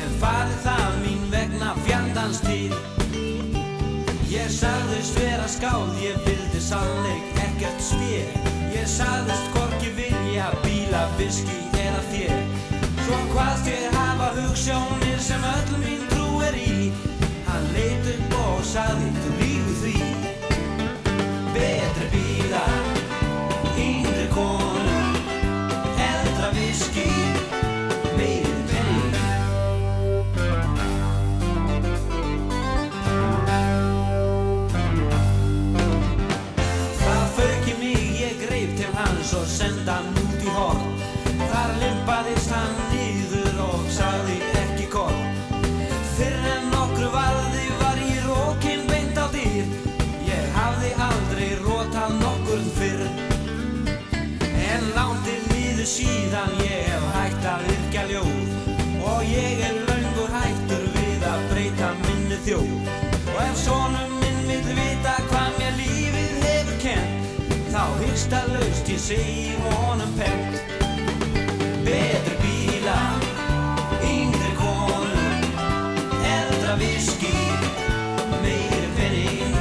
en 0.01 0.17
farið 0.19 0.57
það 0.65 0.97
mín 1.05 1.21
vegna 1.31 1.71
fjandans 1.85 2.41
til. 2.43 2.75
Ég 4.27 4.51
sagðist 4.51 5.15
vera 5.21 5.47
skáld, 5.53 5.95
ég 6.03 6.19
vildi 6.27 6.59
sannleik 6.65 7.39
ekkert 7.45 7.79
spér. 7.87 8.35
Ég 8.75 8.91
sagðist 8.91 9.55
hvorki 9.55 9.95
vilja 9.95 10.51
bíla, 10.65 11.05
viski 11.15 11.61
eða 11.79 12.03
þér. 12.11 12.43
Svo 13.05 13.21
hvaðst 13.31 13.71
ég 13.71 13.87
hafa 13.95 14.33
hugssjónir 14.35 15.23
sem 15.23 15.47
öll 15.55 15.79
mín 15.85 16.03
trú 16.11 16.43
er 16.49 16.59
í. 16.59 16.91
Hann 17.47 17.71
leit 17.77 18.15
upp 18.17 18.37
og 18.41 18.65
sagði, 18.67 19.13
ég 69.11 69.19
segi 69.19 69.55
honum 69.63 70.11
pent. 70.15 70.53
Betri 71.83 72.35
bíla, 72.41 72.99
yngri 74.03 74.53
konur, 74.59 75.11
eldra 76.35 76.75
viski, 76.79 77.33
meiri 78.43 78.89
penning. 78.97 79.57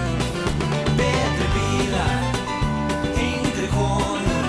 Betri 0.99 1.49
bíla, 1.57 2.07
yngri 3.17 3.69
konur, 3.75 4.47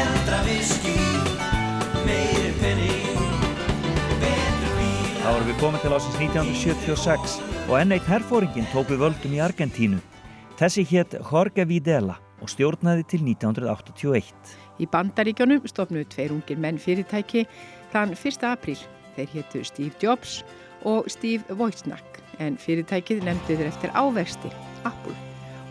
eldra 0.00 0.42
viski, 0.48 0.98
meiri 2.06 2.52
penning. 2.60 3.10
Þá 5.22 5.30
erum 5.36 5.46
við 5.46 5.60
komið 5.62 5.84
til 5.84 5.94
ásins 5.94 6.18
1976 6.18 7.38
og 7.68 7.78
enn 7.78 7.94
eitt 7.94 8.10
herfóringin 8.10 8.66
tók 8.74 8.90
við 8.90 9.04
völdum 9.06 9.38
í 9.38 9.40
Argentínu. 9.44 10.02
Þessi 10.58 10.82
hétt 10.90 11.14
Jorge 11.30 11.64
Videla 11.66 12.18
og 12.42 12.50
stjórnaði 12.50 13.06
til 13.08 13.22
1981. 13.24 14.56
Í 14.82 14.88
bandaríkjónum 14.90 15.64
stofnuðu 15.70 16.08
tveir 16.12 16.34
ungir 16.34 16.60
menn 16.60 16.80
fyrirtæki 16.82 17.46
þann 17.94 18.16
1. 18.16 18.46
apríl. 18.50 18.78
Þeir 19.16 19.34
héttu 19.36 19.64
Steve 19.68 19.94
Jobs 20.02 20.40
og 20.88 21.08
Steve 21.12 21.56
Wozniak 21.56 22.22
en 22.42 22.56
fyrirtækið 22.58 23.22
nefndi 23.26 23.58
þeir 23.58 23.68
eftir 23.70 23.92
ávexti, 23.94 24.50
Apple. 24.88 25.14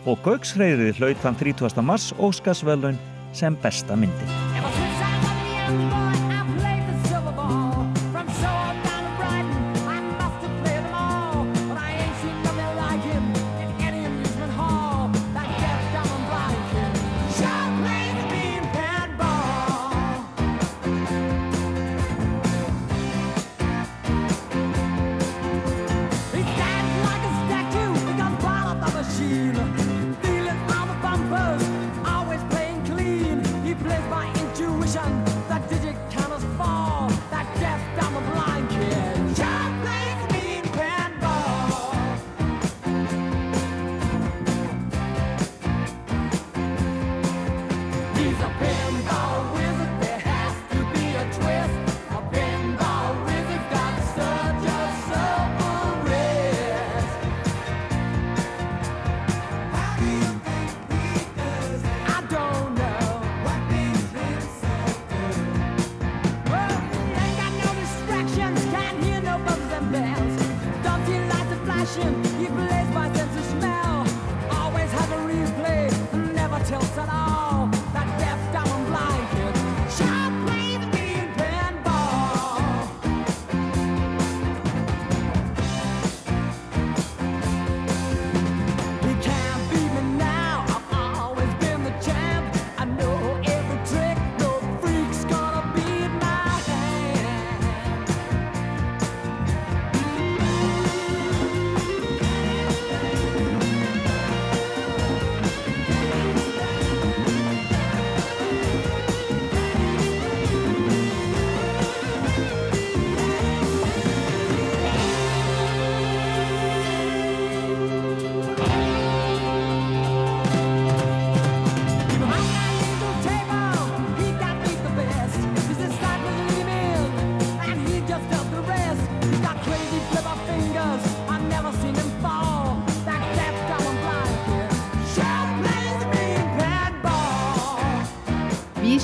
Og 0.06 0.18
Gauksreyðrið 0.24 1.02
hlaut 1.02 1.20
þann 1.22 1.38
30. 1.38 1.82
mars 1.86 2.10
Óskarsvelun 2.18 2.98
sem 3.36 3.58
besta 3.62 3.98
myndi. 3.98 4.26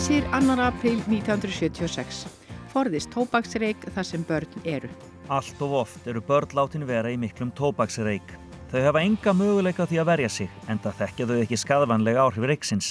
Vísir 0.08 0.24
2. 0.30 0.54
apríl 0.60 0.98
1976. 1.08 2.26
Forðist 2.72 3.10
tóbaksreik 3.12 3.82
þar 3.94 4.06
sem 4.06 4.22
börn 4.28 4.62
eru. 4.64 4.90
Allt 5.28 5.60
of 5.64 5.74
oft 5.82 6.06
eru 6.08 6.22
börn 6.24 6.54
látin 6.56 6.86
vera 6.88 7.10
í 7.12 7.16
miklum 7.20 7.50
tóbaksreik. 7.56 8.34
Þau 8.70 8.80
hafa 8.84 9.02
enga 9.04 9.34
möguleika 9.36 9.84
á 9.84 9.88
því 9.90 10.00
að 10.02 10.08
verja 10.10 10.30
sig, 10.32 10.50
en 10.68 10.80
það 10.84 10.98
þekkja 11.02 11.28
þau 11.28 11.36
ekki 11.42 11.60
skadvanlega 11.60 12.24
áhrif 12.24 12.48
reiksins. 12.50 12.88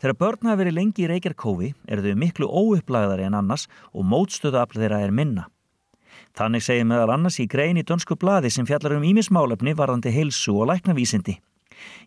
Þegar 0.00 0.18
börn 0.24 0.50
hafa 0.50 0.60
verið 0.64 0.78
lengi 0.80 1.06
í 1.06 1.10
reykjarkófi 1.12 1.72
eru 1.86 2.04
þau 2.04 2.20
miklu 2.24 2.48
óupplagðari 2.48 3.28
en 3.28 3.38
annars 3.38 3.68
og 3.92 4.08
mótstöðuafl 4.08 4.80
þeirra 4.82 5.02
er 5.06 5.12
minna. 5.12 5.48
Þannig 6.38 6.64
segir 6.64 6.86
meðal 6.88 7.12
annars 7.12 7.38
í 7.42 7.46
grein 7.50 7.76
í 7.76 7.84
Dönsku 7.84 8.16
bladi 8.16 8.50
sem 8.50 8.66
fjallar 8.68 8.96
um 8.96 9.04
ímismálefni 9.04 9.74
varðandi 9.76 10.12
heilsu 10.14 10.54
og 10.56 10.70
læknavísindi. 10.70 11.36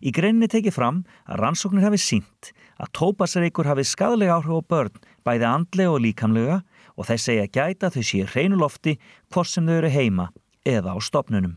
Í 0.02 0.10
greinni 0.14 0.48
tekið 0.50 0.74
fram 0.74 1.02
að 1.28 1.42
rannsóknir 1.42 1.86
hafi 1.86 2.00
sínt 2.00 2.50
að 2.80 2.92
tópasreikur 2.98 3.68
hafi 3.68 3.84
skadalega 3.86 4.38
áhrif 4.38 4.58
á 4.58 4.68
börn 4.72 5.04
bæði 5.26 5.46
andlega 5.50 5.92
og 5.92 6.02
líkamlega 6.04 6.58
og 6.96 7.08
þeir 7.08 7.22
segja 7.22 7.52
gæta 7.58 7.92
þau 7.92 8.02
séu 8.02 8.26
hreinu 8.32 8.58
lofti 8.60 8.96
hvort 9.32 9.50
sem 9.52 9.66
þau 9.68 9.78
eru 9.78 9.92
heima 9.92 10.30
eða 10.66 10.96
á 10.96 10.98
stopnunum. 10.98 11.56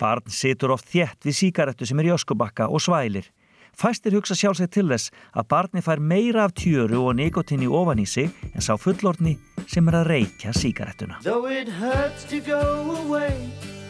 Barn 0.00 0.28
situr 0.28 0.74
oft 0.74 0.88
þétt 0.92 1.24
við 1.24 1.38
síkarettu 1.40 1.88
sem 1.88 2.00
er 2.00 2.10
í 2.10 2.14
öskubakka 2.16 2.68
og 2.68 2.82
svælir. 2.84 3.28
Fæstir 3.76 4.14
hugsa 4.16 4.32
sjálfsagt 4.32 4.72
til 4.72 4.88
þess 4.88 5.10
að 5.36 5.48
barni 5.52 5.82
fær 5.84 6.00
meira 6.00 6.46
af 6.48 6.54
tjöru 6.56 7.02
og 7.10 7.18
nikotinni 7.18 7.66
ofan 7.68 8.00
í 8.00 8.06
sig 8.08 8.30
en 8.54 8.64
sá 8.64 8.72
fullorðni 8.80 9.34
sem 9.68 9.88
er 9.90 9.98
að 9.98 10.08
reykja 10.14 10.54
síkarettuna. 10.56 11.18
Though 11.26 11.44
it 11.44 11.68
hurts 11.68 12.24
to 12.30 12.40
go 12.40 12.62
away, 13.04 13.36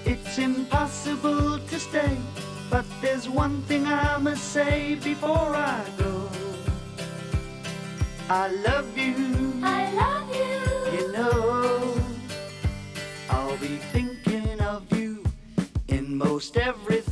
it's 0.04 0.38
impossible 0.42 1.60
to 1.70 1.78
stay. 1.78 2.18
But 2.68 2.84
there's 3.00 3.28
one 3.28 3.62
thing 3.68 3.86
I 3.86 4.18
must 4.18 4.50
say 4.52 4.96
before 4.96 5.54
I 5.54 5.78
go. 5.98 6.28
I 8.28 8.50
love 8.66 8.90
you. 8.98 9.14
I 9.62 9.86
love 9.94 10.34
you. 10.34 10.98
You 10.98 11.12
know, 11.12 11.94
I'll 13.30 13.56
be 13.58 13.78
thinking 13.94 14.60
of 14.60 14.82
you 14.98 15.22
in 15.86 16.18
most 16.18 16.56
everything 16.56 17.05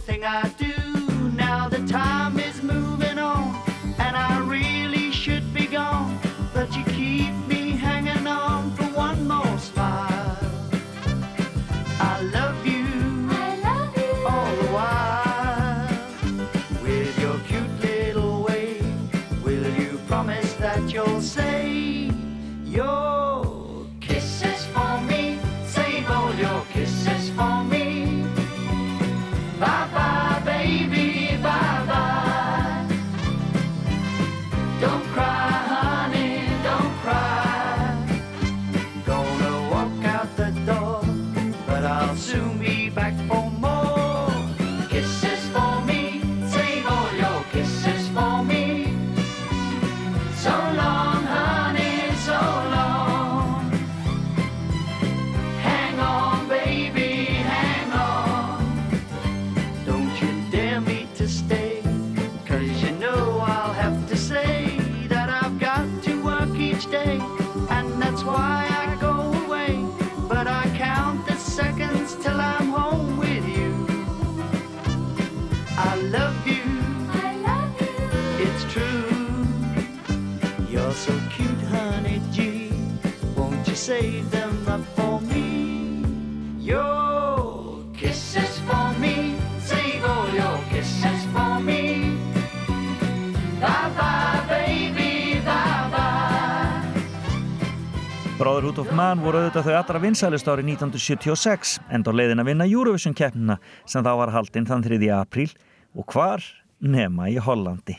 Brotherhood 98.74 98.90
of 98.90 98.98
Man 98.98 99.20
voru 99.22 99.38
auðvitað 99.38 99.68
þau 99.68 99.74
allra 99.78 99.98
vinsælust 100.02 100.48
árið 100.50 100.70
1976 100.72 101.74
enda 101.94 102.10
á 102.10 102.18
leiðin 102.18 102.42
að 102.42 102.48
vinna 102.48 102.66
Eurovision 102.66 103.14
keppnina 103.14 103.56
sem 103.86 104.02
þá 104.02 104.10
var 104.18 104.32
haldinn 104.34 104.66
þann 104.66 104.82
3. 104.82 104.98
apríl 105.14 105.52
og 105.94 106.08
hvar 106.10 106.42
nema 106.82 107.28
í 107.30 107.36
Hollandi. 107.38 107.94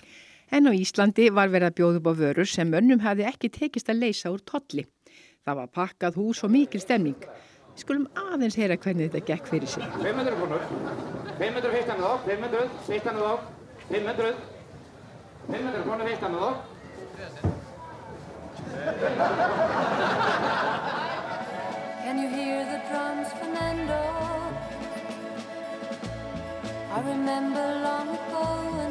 En 0.51 0.67
á 0.67 0.75
Íslandi 0.75 1.29
var 1.31 1.53
verið 1.53 1.69
að 1.69 1.77
bjóða 1.79 2.01
upp 2.01 2.09
á 2.11 2.13
vörur 2.19 2.51
sem 2.51 2.75
önnum 2.75 2.99
hefði 3.05 3.27
ekki 3.29 3.53
tekist 3.55 3.87
að 3.93 4.01
leysa 4.03 4.33
úr 4.35 4.43
tolli. 4.43 4.83
Það 5.47 5.61
var 5.61 5.71
pakkað 5.79 6.19
hús 6.19 6.43
og 6.43 6.51
mikil 6.51 6.83
stemning. 6.83 7.23
Við 7.23 7.85
skulum 7.85 8.09
aðeins 8.25 8.59
heyra 8.59 8.75
hvernig 8.75 9.13
þetta 9.13 9.31
gekk 9.31 9.51
fyrir 9.53 9.71
sig. 9.77 9.99
500 10.03 10.35
krónur 10.41 10.65
500 11.39 11.75
fyrst 11.77 11.93
hann 11.93 12.03
þá 12.03 12.11
500 12.27 12.67
fyrst 12.89 13.07
hann 13.13 13.23
þá 13.23 13.31
500 13.93 14.33
500 15.53 15.87
krónur 15.87 16.11
fyrst 16.11 16.27
hann 16.27 16.41
þá 16.41 17.63
Can 22.03 22.17
you 22.19 22.29
hear 22.29 22.65
the 22.65 22.81
drums, 22.89 23.27
Fernando? 23.33 24.01
I 26.91 26.99
remember 27.01 27.81
long 27.83 28.09
ago 28.09 28.84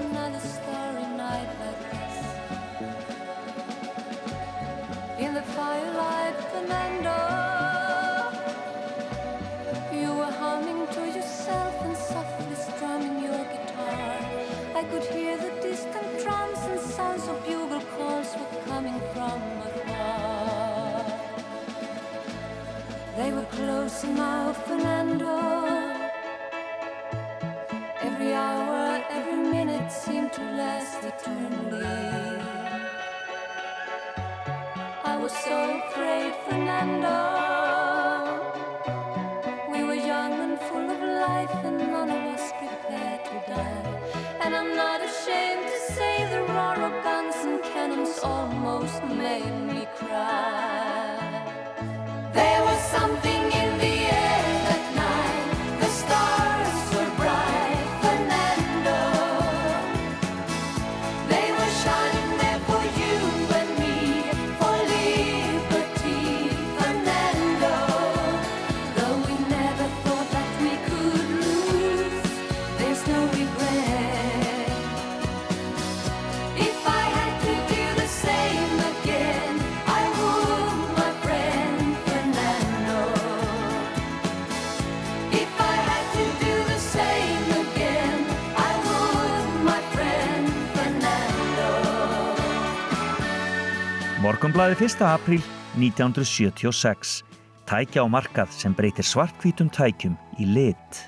Morgunblæði 94.54 94.86
1. 94.86 95.00
apríl 95.02 95.40
1976. 95.82 97.24
Tækja 97.66 98.04
á 98.04 98.06
markað 98.06 98.52
sem 98.54 98.74
breytir 98.78 99.02
svartkvítum 99.02 99.66
tækjum 99.74 100.12
í 100.38 100.46
lit. 100.46 100.98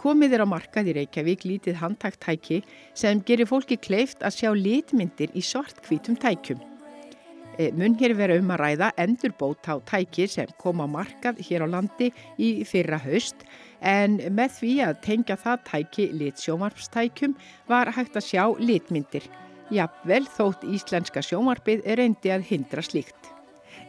Komið 0.00 0.38
er 0.38 0.44
á 0.44 0.48
markað 0.48 0.88
í 0.88 0.94
Reykjavík 0.96 1.44
lítið 1.44 1.76
handtakt 1.82 2.16
tæki 2.24 2.62
sem 2.96 3.20
gerir 3.28 3.44
fólki 3.50 3.76
kleift 3.76 4.24
að 4.24 4.38
sjá 4.38 4.54
litmyndir 4.56 5.36
í 5.36 5.42
svartkvítum 5.44 6.16
tækjum. 6.22 6.62
E, 7.60 7.68
mun 7.76 7.98
hér 8.00 8.16
vera 8.16 8.40
um 8.40 8.56
að 8.56 8.62
ræða 8.62 8.90
endurbót 9.04 9.68
á 9.68 9.76
tæki 9.92 10.24
sem 10.24 10.48
kom 10.64 10.80
á 10.80 10.88
markað 10.88 11.44
hér 11.44 11.68
á 11.68 11.76
landi 11.76 12.08
í 12.40 12.64
fyrra 12.64 13.02
haust 13.04 13.44
en 13.84 14.16
með 14.32 14.56
því 14.62 14.72
að 14.88 15.04
tengja 15.10 15.36
það 15.44 15.68
tæki 15.74 16.08
litsjómarpstækjum 16.24 17.36
var 17.68 17.92
hægt 18.00 18.16
að 18.16 18.28
sjá 18.32 18.48
litmyndir. 18.56 19.28
Jafnvel 19.70 20.24
þótt 20.26 20.64
íslenska 20.66 21.22
sjómarpið 21.22 21.84
reyndi 21.98 22.32
að 22.34 22.48
hindra 22.48 22.82
slíkt. 22.82 23.30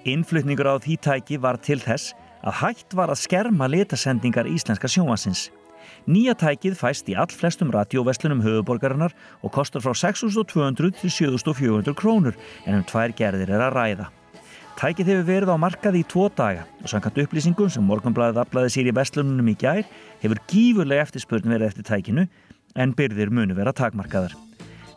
Innflutningur 0.05 0.69
á 0.69 0.75
því 0.81 0.97
tæki 1.01 1.39
var 1.41 1.57
til 1.61 1.79
þess 1.81 2.13
að 2.45 2.57
hægt 2.61 2.95
var 2.97 3.09
að 3.13 3.21
skerma 3.21 3.67
litasendingar 3.69 4.49
íslenska 4.49 4.89
sjónvansins. 4.89 5.49
Nýja 6.09 6.33
tækið 6.37 6.77
fæst 6.77 7.09
í 7.09 7.17
all 7.17 7.29
flestum 7.29 7.69
radioveslunum 7.73 8.41
höfuborgarinnar 8.41 9.13
og 9.41 9.53
kostar 9.53 9.83
frá 9.85 9.93
6.200 9.97 10.95
til 11.01 11.13
7.400 11.13 11.97
krónur 11.97 12.37
en 12.65 12.79
um 12.79 12.85
tvær 12.89 13.13
gerðir 13.17 13.53
er 13.53 13.65
að 13.67 13.77
ræða. 13.77 14.07
Tækið 14.81 15.11
hefur 15.11 15.27
verið 15.27 15.53
á 15.53 15.57
markaði 15.61 16.01
í 16.01 16.07
tvo 16.09 16.29
daga 16.33 16.63
og 16.81 16.89
samkvæmt 16.89 17.19
upplýsingum 17.25 17.69
sem 17.69 17.85
morgunblæðið 17.85 18.41
aflaði 18.45 18.73
sér 18.73 18.89
í 18.89 18.95
vestlunum 18.97 19.51
í 19.51 19.57
gær 19.61 19.83
hefur 20.23 20.41
gífurlega 20.49 21.05
eftirspurn 21.05 21.53
verið 21.53 21.69
eftir 21.69 21.89
tækinu 21.89 22.29
en 22.73 22.95
byrðir 22.97 23.33
munu 23.33 23.57
vera 23.57 23.75
takmarkaðar. 23.75 24.33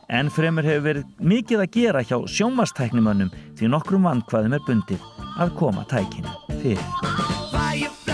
En 0.08 0.30
fremur 0.32 0.66
hefur 0.66 0.84
verið 0.88 1.04
mikið 1.32 1.64
að 1.64 1.70
gera 1.78 2.04
hjá 2.04 2.16
sjómastæknimönnum 2.36 3.32
því 3.58 3.70
nokkrum 3.72 4.08
vandkvæðum 4.08 4.58
er 4.58 4.66
bundið 4.66 5.06
að 5.40 5.54
koma 5.60 5.86
tækinu 5.90 6.34
fyrir. 6.60 8.13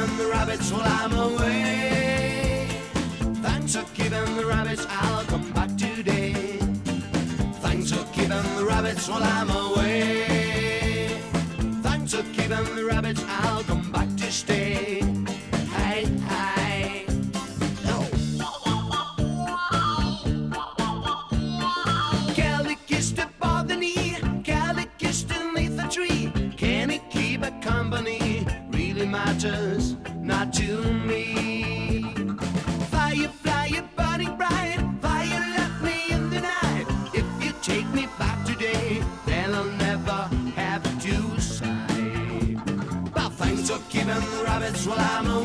Keeping 0.00 0.16
the 0.16 0.26
rabbits 0.26 0.72
while 0.72 0.82
I'm 0.82 1.12
away. 1.12 2.68
Thanks 3.42 3.76
for 3.76 3.84
keeping 3.94 4.36
the 4.36 4.46
rabbits, 4.46 4.86
I'll 4.88 5.24
come 5.24 5.52
back 5.52 5.76
today. 5.76 6.32
Thanks 7.60 7.92
for 7.92 8.04
keeping 8.12 8.28
the 8.56 8.64
rabbits 8.66 9.08
while 9.08 9.22
I'm 9.22 9.50
away. 9.50 11.20
Thanks 11.82 12.14
for 12.14 12.22
keeping 12.22 12.74
the 12.76 12.84
rabbits, 12.84 13.22
I'll 13.26 13.62
come 13.64 13.89
the 44.84 44.90
rabbits 44.90 44.98
while 44.98 44.98
I'm 45.00 45.39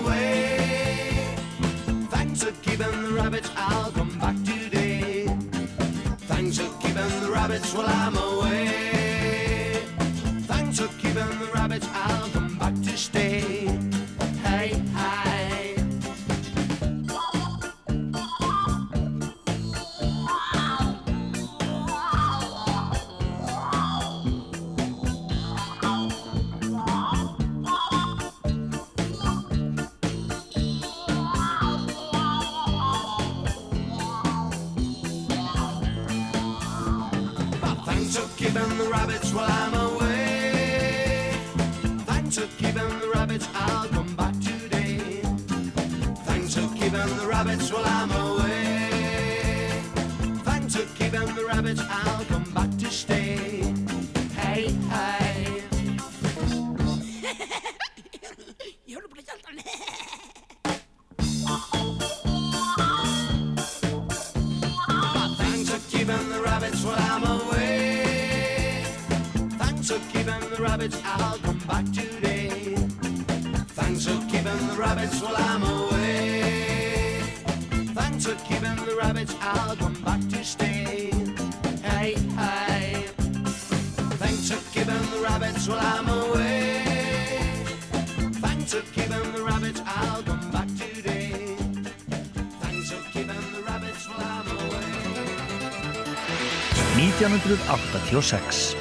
1986 97.58 98.76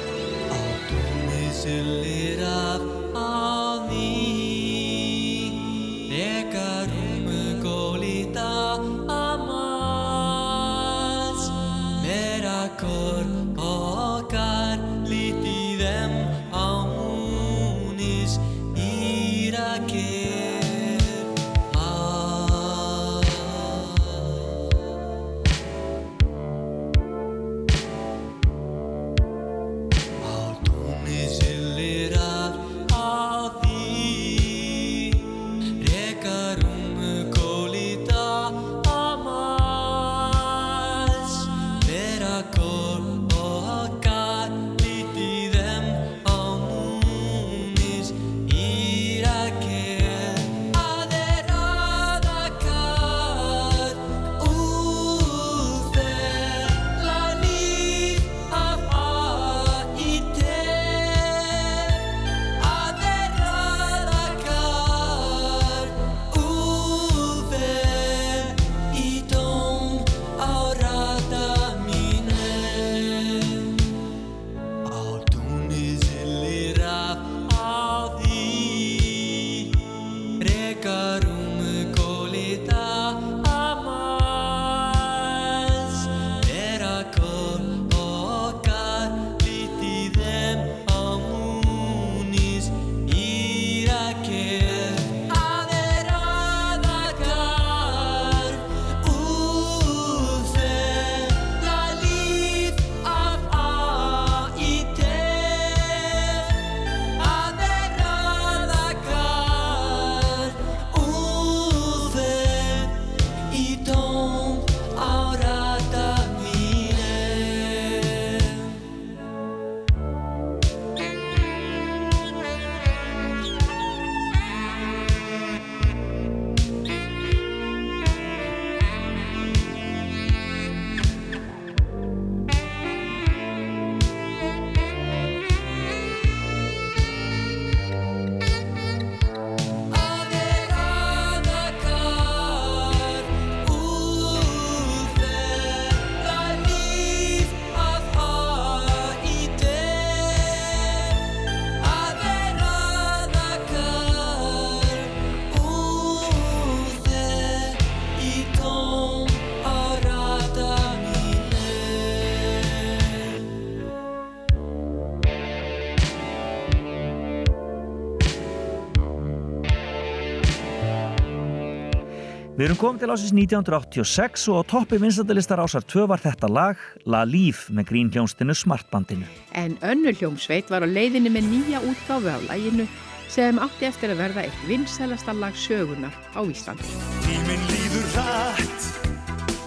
Við 172.65 172.71
erum 172.71 172.79
komið 172.81 173.03
til 173.03 173.13
ásins 173.13 173.33
1986 173.37 174.43
og 174.49 174.55
á 174.57 174.63
toppi 174.65 174.97
vinstandalistar 174.97 175.61
ásar 175.61 175.83
2 175.85 176.07
var 176.09 176.17
þetta 176.23 176.47
lag 176.49 176.79
La 177.05 177.19
Líf 177.21 177.67
með 177.69 177.91
grín 177.91 178.09
hljónstinu 178.09 178.55
Smartbandinu. 178.57 179.27
En 179.53 179.77
önnur 179.85 180.17
hljómsveit 180.17 180.73
var 180.73 180.81
á 180.81 180.89
leiðinni 180.89 181.29
með 181.29 181.45
nýja 181.51 181.83
útgáfu 181.85 182.25
af 182.33 182.41
læginu 182.49 182.87
sem 183.29 183.61
átti 183.61 183.85
eftir 183.85 184.15
að 184.15 184.23
verða 184.23 184.47
eitt 184.47 184.65
vinsælasta 184.65 185.37
lag 185.37 185.53
sögunar 185.53 186.17
á 186.33 186.41
Íslandi. 186.41 186.89
Tíminn 187.27 187.69
líður 187.69 188.09
hratt 188.17 188.81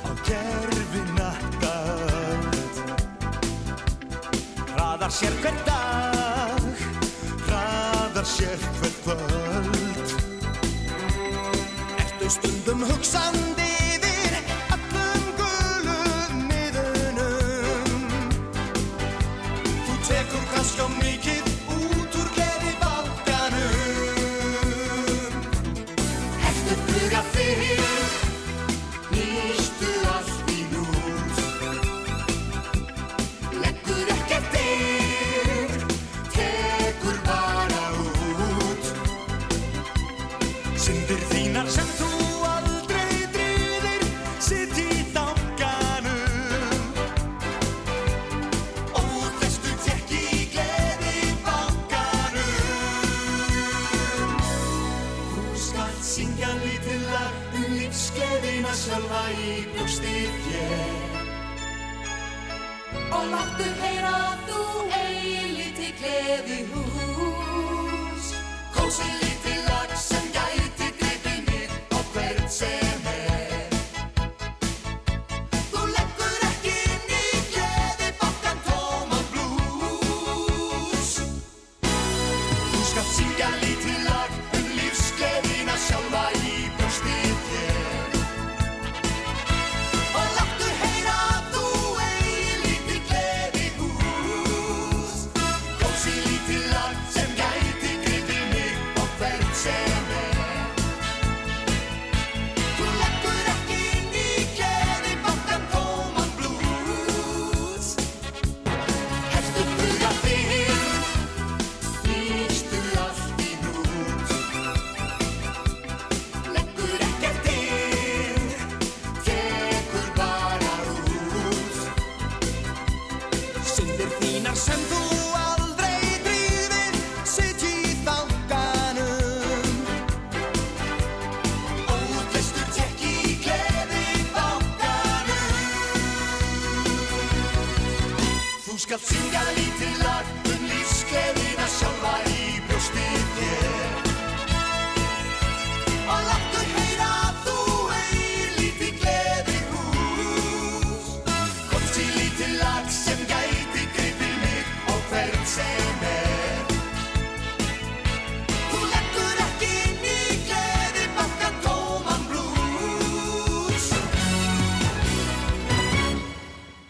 á 0.03 0.11
gerfi 0.27 1.07
nattat 1.15 2.83
Hraðar 4.75 5.15
sér 5.15 5.39
hver 5.39 5.67
dag, 5.71 6.71
hraðar 7.47 8.27
sér 8.27 8.59
hver 8.83 9.05
kvöld 9.07 9.39
Ertu 9.69 9.78
stundum 12.29 12.83
hugsandi 12.85 13.88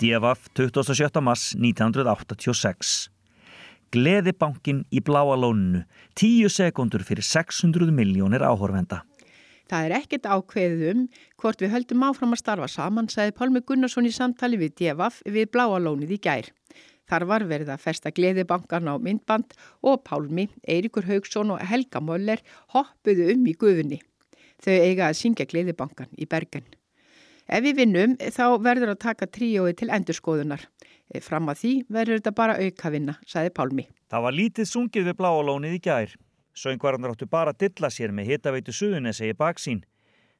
DFF 0.08 0.48
27. 0.56 1.20
mars 1.20 1.52
1986. 1.58 3.08
Gleðibankin 3.92 4.82
í 4.92 5.02
bláa 5.04 5.36
lóninu, 5.36 5.82
10 6.16 6.52
sekundur 6.52 7.04
fyrir 7.04 7.24
600 7.24 7.92
miljónir 7.92 8.44
áhorfenda. 8.44 9.02
Það 9.68 9.88
er 9.88 9.94
ekkert 9.98 10.28
ákveðið 10.28 10.84
um 10.92 11.02
hvort 11.40 11.60
við 11.60 11.74
höldum 11.74 12.06
áfram 12.08 12.32
að 12.32 12.40
starfa 12.40 12.70
saman, 12.72 13.10
sagði 13.12 13.36
Pálmi 13.36 13.60
Gunnarsson 13.68 14.08
í 14.08 14.14
samtali 14.14 14.60
við 14.60 14.78
DFF 14.80 15.20
við 15.28 15.50
bláa 15.52 15.76
lónið 15.76 16.16
í 16.16 16.20
gær. 16.24 16.48
Þar 17.08 17.28
var 17.28 17.44
verið 17.52 17.74
að 17.74 17.84
festa 17.84 18.12
gleðibankan 18.12 18.88
á 18.88 18.96
myndband 18.96 19.52
og 19.84 20.02
Pálmi, 20.08 20.48
Eirikur 20.64 21.08
Haugsson 21.08 21.52
og 21.52 21.64
Helga 21.68 22.00
Möller 22.00 22.44
hoppuðu 22.72 23.28
um 23.34 23.44
í 23.48 23.56
gufunni. 23.56 24.00
Þau 24.64 24.72
eiga 24.72 25.08
að 25.10 25.20
syngja 25.20 25.48
gleðibankan 25.48 26.12
í 26.16 26.28
Bergen. 26.28 26.64
Ef 27.48 27.64
við 27.64 27.78
vinnum 27.80 28.14
þá 28.20 28.44
verður 28.60 28.92
að 28.92 29.02
taka 29.06 29.26
tríói 29.32 29.72
til 29.72 29.88
endurskoðunar. 29.88 30.66
Fram 31.24 31.48
að 31.48 31.62
því 31.62 31.74
verður 31.88 32.18
þetta 32.20 32.32
bara 32.36 32.56
aukavinna, 32.60 33.14
sagði 33.24 33.52
Pálmi. 33.56 33.84
Það 34.12 34.24
var 34.26 34.36
lítið 34.36 34.68
sungið 34.68 35.08
við 35.08 35.16
bláa 35.16 35.44
lónið 35.48 35.78
í 35.78 35.80
gær. 35.86 36.12
Söngvararnar 36.58 37.14
áttu 37.14 37.28
bara 37.30 37.54
að 37.54 37.64
dilla 37.64 37.88
sér 37.94 38.12
með 38.12 38.34
hitaveitu 38.34 38.74
suðunesi 38.76 39.30
í 39.30 39.36
baksín. 39.38 39.84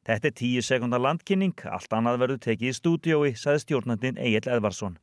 Þetta 0.05 0.29
er 0.29 0.37
10 0.41 0.69
sekundar 0.69 1.03
landkynning, 1.05 1.57
allt 1.65 1.93
annað 1.97 2.21
verður 2.23 2.41
tekið 2.45 2.73
í 2.73 2.77
stúdiói, 2.77 3.33
sagði 3.37 3.65
stjórnandin 3.65 4.21
Egil 4.21 4.45
Edvarsson. 4.45 4.99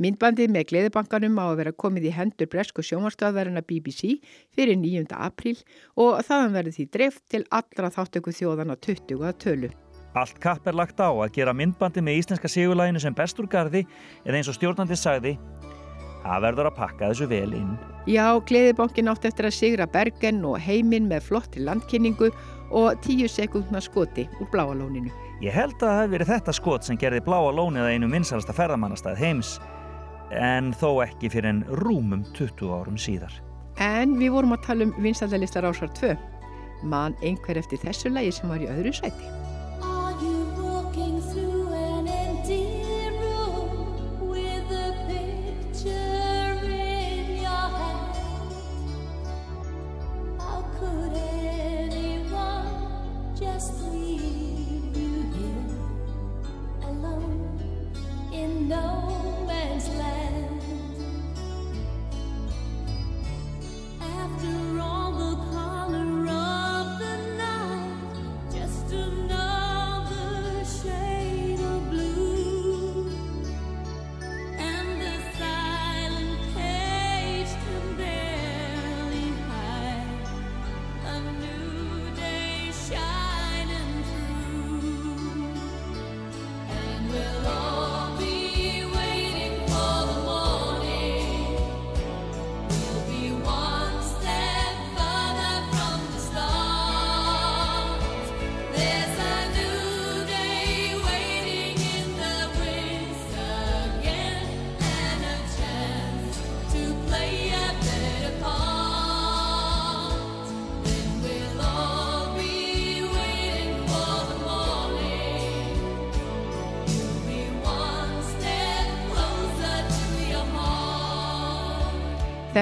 Myndbandið 0.00 0.52
með 0.52 0.68
gleðibankanum 0.72 1.38
á 1.40 1.44
að 1.48 1.56
vera 1.62 1.72
komið 1.72 2.10
í 2.10 2.12
hendur 2.16 2.50
bresku 2.52 2.84
sjónvarstöðverðina 2.84 3.64
BBC 3.64 4.18
fyrir 4.56 4.76
9. 4.80 5.08
apríl 5.16 5.56
og 5.96 6.20
þaðan 6.24 6.56
verður 6.56 6.76
því 6.76 6.86
dreift 6.96 7.24
til 7.32 7.46
allra 7.48 7.92
þáttöku 7.92 8.36
þjóðana 8.36 8.76
20 8.76 9.24
að 9.24 9.40
tölu. 9.44 9.76
Allt 10.16 10.38
kapp 10.40 10.66
er 10.66 10.76
lagt 10.76 11.00
á 11.02 11.12
að 11.12 11.34
gera 11.36 11.52
myndbandi 11.52 12.00
með 12.00 12.22
íslenska 12.22 12.48
sigurlæginu 12.48 13.02
sem 13.02 13.14
best 13.14 13.36
úr 13.42 13.48
gardi 13.52 13.84
eða 14.24 14.38
eins 14.38 14.48
og 14.48 14.56
stjórnandi 14.56 14.96
sagði 14.96 15.36
Það 16.26 16.42
verður 16.42 16.68
að 16.70 16.76
pakka 16.80 17.08
þessu 17.10 17.28
vel 17.30 17.52
inn. 17.54 17.74
Já, 18.10 18.26
gleðibankin 18.48 19.10
átti 19.12 19.28
eftir 19.30 19.46
að 19.46 19.54
sigra 19.54 19.86
Bergen 19.90 20.42
og 20.48 20.58
heiminn 20.62 21.06
með 21.10 21.28
flotti 21.28 21.62
landkynningu 21.62 22.32
og 22.74 22.98
10 23.04 23.30
sekundna 23.30 23.82
skoti 23.82 24.26
úr 24.40 24.50
bláalóninu. 24.50 25.12
Ég 25.44 25.54
held 25.54 25.76
að 25.76 25.84
það 25.84 25.98
hefði 26.00 26.14
verið 26.16 26.32
þetta 26.32 26.56
skot 26.56 26.86
sem 26.86 26.98
gerði 26.98 27.22
bláa 27.26 27.52
lónið 27.54 27.84
að 27.84 27.94
einu 27.94 28.10
vinsalasta 28.10 28.56
ferðamannastæð 28.56 29.22
heims 29.22 29.56
en 30.34 30.72
þó 30.74 31.04
ekki 31.04 31.30
fyrir 31.30 31.52
en 31.52 31.64
rúmum 31.84 32.24
20 32.34 32.74
árum 32.74 32.98
síðar. 32.98 33.34
En 33.78 34.16
við 34.18 34.32
vorum 34.34 34.56
að 34.56 34.64
tala 34.66 34.88
um 34.88 34.94
vinstaldalistar 35.04 35.68
ásvar 35.68 35.92
2. 36.00 36.14
Man 36.88 37.14
einhver 37.22 37.60
eftir 37.60 37.78
þessu 37.84 38.10
lagi 38.10 38.32
sem 38.34 38.50
var 38.50 38.64
í 38.64 38.70
öðru 38.72 38.94
sæti. 38.96 39.45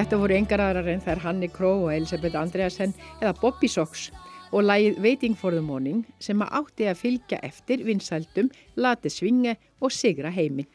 Þetta 0.05 0.19
voru 0.21 0.35
engar 0.37 0.61
aðrar 0.61 0.87
en 0.91 0.99
þær 1.01 1.19
Hanni 1.23 1.47
Kró 1.49 1.69
og 1.87 1.89
Elisabeth 1.89 2.37
Andreasen 2.37 2.91
eða 3.15 3.31
Bobby 3.39 3.65
Sox 3.65 4.11
og 4.53 4.61
lagið 4.61 4.99
Waiting 5.01 5.33
for 5.33 5.49
the 5.49 5.63
Morning 5.65 6.03
sem 6.21 6.43
að 6.45 6.51
átti 6.59 6.85
að 6.91 6.99
fylgja 6.99 7.39
eftir 7.41 7.81
vinsældum, 7.87 8.51
lati 8.77 9.09
svinge 9.09 9.55
og 9.81 9.89
sigra 9.89 10.29
heimi. 10.29 10.67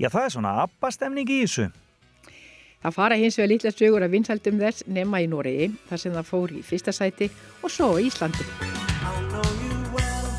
Já, 0.00 0.08
það 0.08 0.24
er 0.24 0.32
svona 0.32 0.54
abbastemning 0.62 1.28
í 1.28 1.42
þessu. 1.42 1.66
Það 2.80 2.96
fara 2.96 3.18
hins 3.20 3.36
vegar 3.36 3.52
lítla 3.52 3.74
sögur 3.76 4.06
af 4.08 4.14
vinsældum 4.16 4.64
þess 4.64 4.88
nema 4.88 5.20
í 5.20 5.28
Noregi 5.28 5.68
þar 5.90 6.00
sem 6.06 6.16
það 6.16 6.30
fór 6.32 6.56
í 6.56 6.64
fyrsta 6.64 6.96
sæti 6.96 7.28
og 7.60 7.68
svo 7.68 7.92
know 7.92 9.52
you 9.60 9.76
well, 9.92 10.32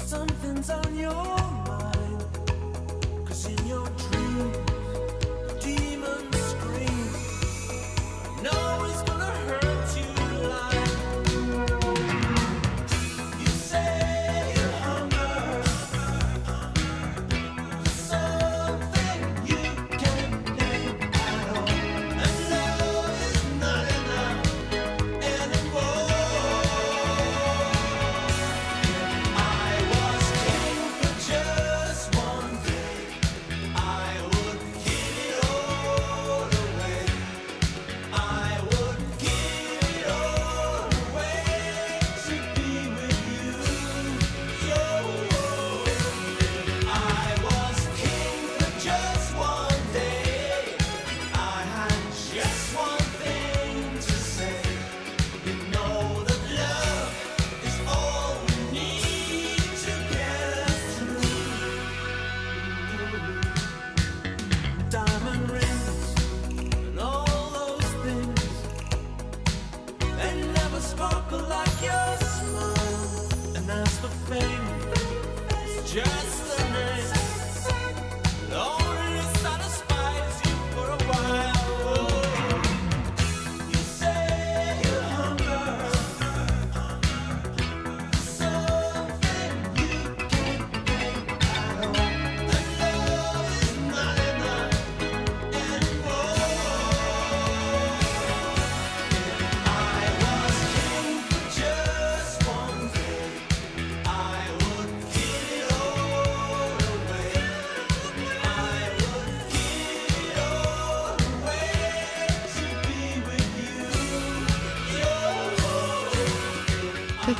something's 0.00 0.70
on 0.70 0.96
your 0.96 1.37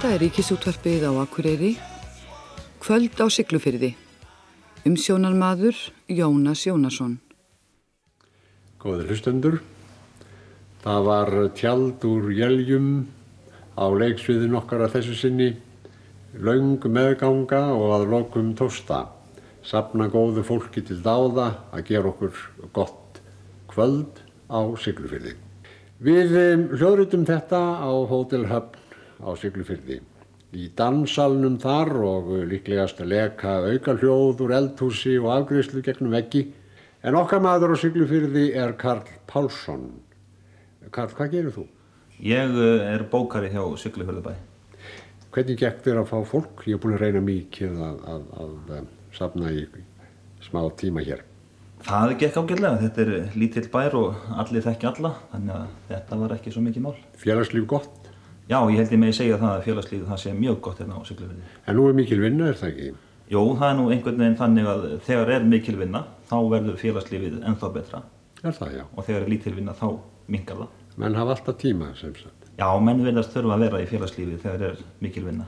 Þetta 0.09 0.23
er 0.23 0.23
ríkisútvarpið 0.25 1.03
á 1.05 1.13
Akureyri, 1.21 1.71
kvöld 2.81 3.19
á 3.21 3.29
Siglufyrði, 3.29 3.91
umsjónarmaður 4.89 5.77
Jónas 6.09 6.63
Jónasson. 6.65 7.19
Góðir 8.81 9.13
hlustendur, 9.13 9.59
það 10.81 11.11
var 11.11 11.33
tjald 11.61 12.09
úr 12.09 12.31
jæljum 12.33 12.89
á 13.77 13.85
leiksviðin 14.01 14.57
okkar 14.57 14.87
að 14.87 14.97
þessu 14.97 15.19
sinni, 15.27 15.51
laung 16.41 16.81
meðganga 16.89 17.61
og 17.77 17.99
að 17.99 18.09
lokum 18.15 18.55
tósta, 18.57 19.05
sapna 19.61 20.09
góðu 20.09 20.41
fólki 20.41 20.87
til 20.89 21.03
dáða 21.05 21.51
að 21.69 21.85
gera 21.93 22.15
okkur 22.15 22.43
gott 22.73 23.21
kvöld 23.69 24.25
á 24.49 24.73
Siglufyrði. 24.73 25.37
Við 26.01 26.37
um, 26.47 26.69
hljóðrutum 26.73 27.29
þetta 27.29 27.65
á 27.85 27.93
Hotel 28.09 28.47
Höfn 28.49 28.78
á 29.23 29.31
Siglufyrði. 29.39 30.01
Í 30.57 30.71
dansalnum 30.77 31.59
þar 31.61 31.91
og 32.09 32.31
líklegast 32.49 33.03
að 33.05 33.13
leka 33.13 33.59
auka 33.69 33.99
hljóð 33.99 34.47
úr 34.47 34.55
eldhúsi 34.63 35.19
og 35.21 35.33
afgriðslu 35.35 35.83
gegnum 35.85 36.15
veggi 36.17 36.47
En 37.07 37.15
okkar 37.15 37.39
maður 37.43 37.73
á 37.73 37.77
Siglufyrði 37.79 38.49
er 38.59 38.73
Karl 38.79 39.07
Pálsson. 39.31 39.85
Karl, 40.91 41.13
hvað 41.15 41.35
gerir 41.35 41.55
þú? 41.55 41.63
Ég 42.27 42.57
uh, 42.59 42.83
er 42.83 43.05
bókari 43.07 43.53
hjá 43.53 43.63
Siglufjörðabæ. 43.79 44.33
Hvernig 45.31 45.61
gekk 45.61 45.85
þér 45.85 46.01
að 46.03 46.09
fá 46.11 46.17
fólk? 46.27 46.65
Ég 46.67 46.75
er 46.75 46.83
búin 46.83 46.97
að 46.97 47.05
reyna 47.05 47.23
mikið 47.23 47.79
að, 47.87 48.01
að, 48.11 48.25
að, 48.43 48.57
að 48.81 48.89
safna 49.15 49.53
í 49.55 49.63
smá 50.43 50.61
tíma 50.81 51.05
hér. 51.07 51.23
Það 51.87 52.17
gekk 52.25 52.41
ágætlega. 52.41 52.75
Þetta 52.83 53.05
er 53.05 53.39
lítill 53.39 53.67
bær 53.71 53.99
og 54.01 54.29
allir 54.43 54.67
þekki 54.67 54.91
alla, 54.91 55.15
þannig 55.31 55.55
að 55.55 55.69
þetta 55.93 56.21
var 56.25 56.35
ekki 56.35 56.57
svo 56.57 56.65
mikið 56.67 56.87
mál. 56.89 56.97
Félagslíf 57.23 57.71
gott? 57.71 57.98
Já, 58.49 58.63
ég 58.73 58.79
held 58.81 58.93
ég 58.95 59.01
með 59.03 59.11
að 59.13 59.17
segja 59.19 59.39
það 59.43 59.51
að 59.55 59.67
félagslíf 59.67 60.05
það 60.09 60.21
sé 60.23 60.31
mjög 60.33 60.61
gott 60.65 60.79
hérna 60.81 60.97
á 60.97 61.05
Siglufjörði. 61.05 61.43
En 61.69 61.77
nú 61.77 61.83
er 61.85 61.97
mikil 61.99 62.17
vinna, 62.23 62.47
er 62.49 62.57
það 62.57 62.71
ekki? 62.71 62.87
Jó, 63.29 63.43
það 63.59 63.67
er 63.69 63.77
nú 63.77 63.85
einhvern 63.93 64.23
veginn 64.23 64.39
þannig 64.39 64.71
að 64.73 64.87
þegar 65.05 65.33
er 65.35 65.45
mikil 65.51 65.77
vinna, 65.77 66.01
þá 66.31 66.37
verður 66.55 66.81
félagslífið 66.81 67.37
ennþá 67.45 67.71
betra. 67.77 68.03
Er 68.41 68.57
það, 68.57 68.73
já. 68.79 68.85
Og 68.95 69.05
þegar 69.05 69.21
er 69.27 69.33
lítil 69.35 69.53
vinna, 69.59 69.77
þá 69.77 69.87
mingar 70.33 70.63
það. 70.63 70.75
Menn 71.05 71.21
hafa 71.21 71.37
alltaf 71.37 71.61
tíma, 71.61 71.93
sem 72.01 72.17
sagt. 72.17 72.49
Já, 72.57 72.69
menn 72.89 73.05
verðast 73.05 73.37
þurfa 73.37 73.59
að 73.59 73.67
vera 73.67 73.85
í 73.85 73.91
félagslífið 73.93 74.45
þegar 74.47 74.69
er 74.73 74.85
mikil 75.05 75.29
vinna. 75.29 75.45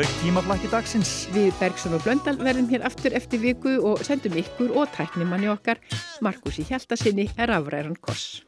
lauk 0.00 0.12
tímaflakki 0.22 0.68
dagsins. 0.72 1.10
Við 1.34 1.50
Bergson 1.60 1.92
og 1.96 2.04
Blöndal 2.06 2.38
verðum 2.40 2.70
hér 2.70 2.86
aftur 2.88 3.12
eftir 3.16 3.42
viku 3.42 3.74
og 3.84 4.00
sendum 4.06 4.38
ykkur 4.40 4.72
og 4.72 4.88
tæknimanni 4.96 5.50
okkar 5.52 5.82
Markus 6.24 6.60
í 6.62 6.64
Hjaltasinni 6.70 7.28
er 7.36 7.52
afræðan 7.58 7.98
Koss. 8.00 8.39